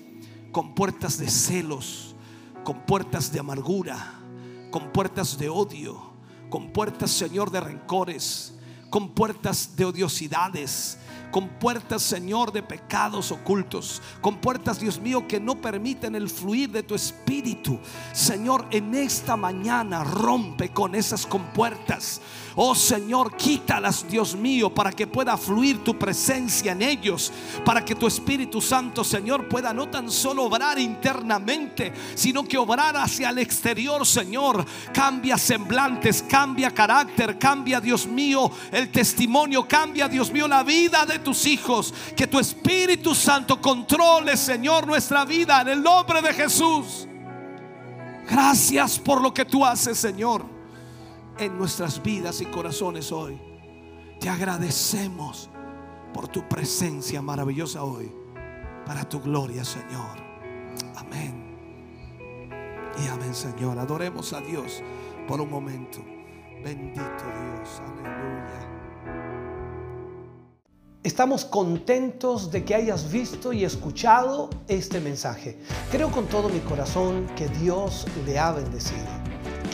[0.53, 2.15] con puertas de celos,
[2.63, 4.21] con puertas de amargura,
[4.71, 6.15] con puertas de odio,
[6.51, 8.55] con puertas, Señor, de rencores,
[8.91, 10.99] con puertas de odiosidades,
[11.35, 16.71] con puertas, Señor, de pecados ocultos, con puertas, Dios mío, que no permiten el fluir
[16.71, 17.81] de tu espíritu.
[18.13, 22.21] Señor, en esta mañana rompe con esas compuertas.
[22.57, 27.33] Oh Señor, quítalas, Dios mío, para que pueda fluir tu presencia en ellos,
[27.65, 32.97] para que tu Espíritu Santo, Señor, pueda no tan solo obrar internamente, sino que obrar
[32.97, 34.65] hacia el exterior, Señor.
[34.93, 41.19] Cambia semblantes, cambia carácter, cambia, Dios mío, el testimonio, cambia, Dios mío, la vida de
[41.19, 41.93] tus hijos.
[42.17, 47.09] Que tu Espíritu Santo controle, Señor, nuestra vida en el nombre de Jesús.
[48.31, 50.54] Gracias por lo que tú haces, Señor
[51.39, 53.41] en nuestras vidas y corazones hoy.
[54.21, 55.51] Te agradecemos
[56.13, 58.13] por tu presencia maravillosa hoy,
[58.87, 60.17] para tu gloria, Señor.
[60.97, 61.45] Amén.
[63.03, 63.79] Y amén, Señor.
[63.79, 64.83] Adoremos a Dios
[65.27, 65.99] por un momento.
[66.63, 67.81] Bendito Dios.
[67.81, 68.75] Aleluya.
[71.03, 75.59] Estamos contentos de que hayas visto y escuchado este mensaje.
[75.91, 79.34] Creo con todo mi corazón que Dios le ha bendecido.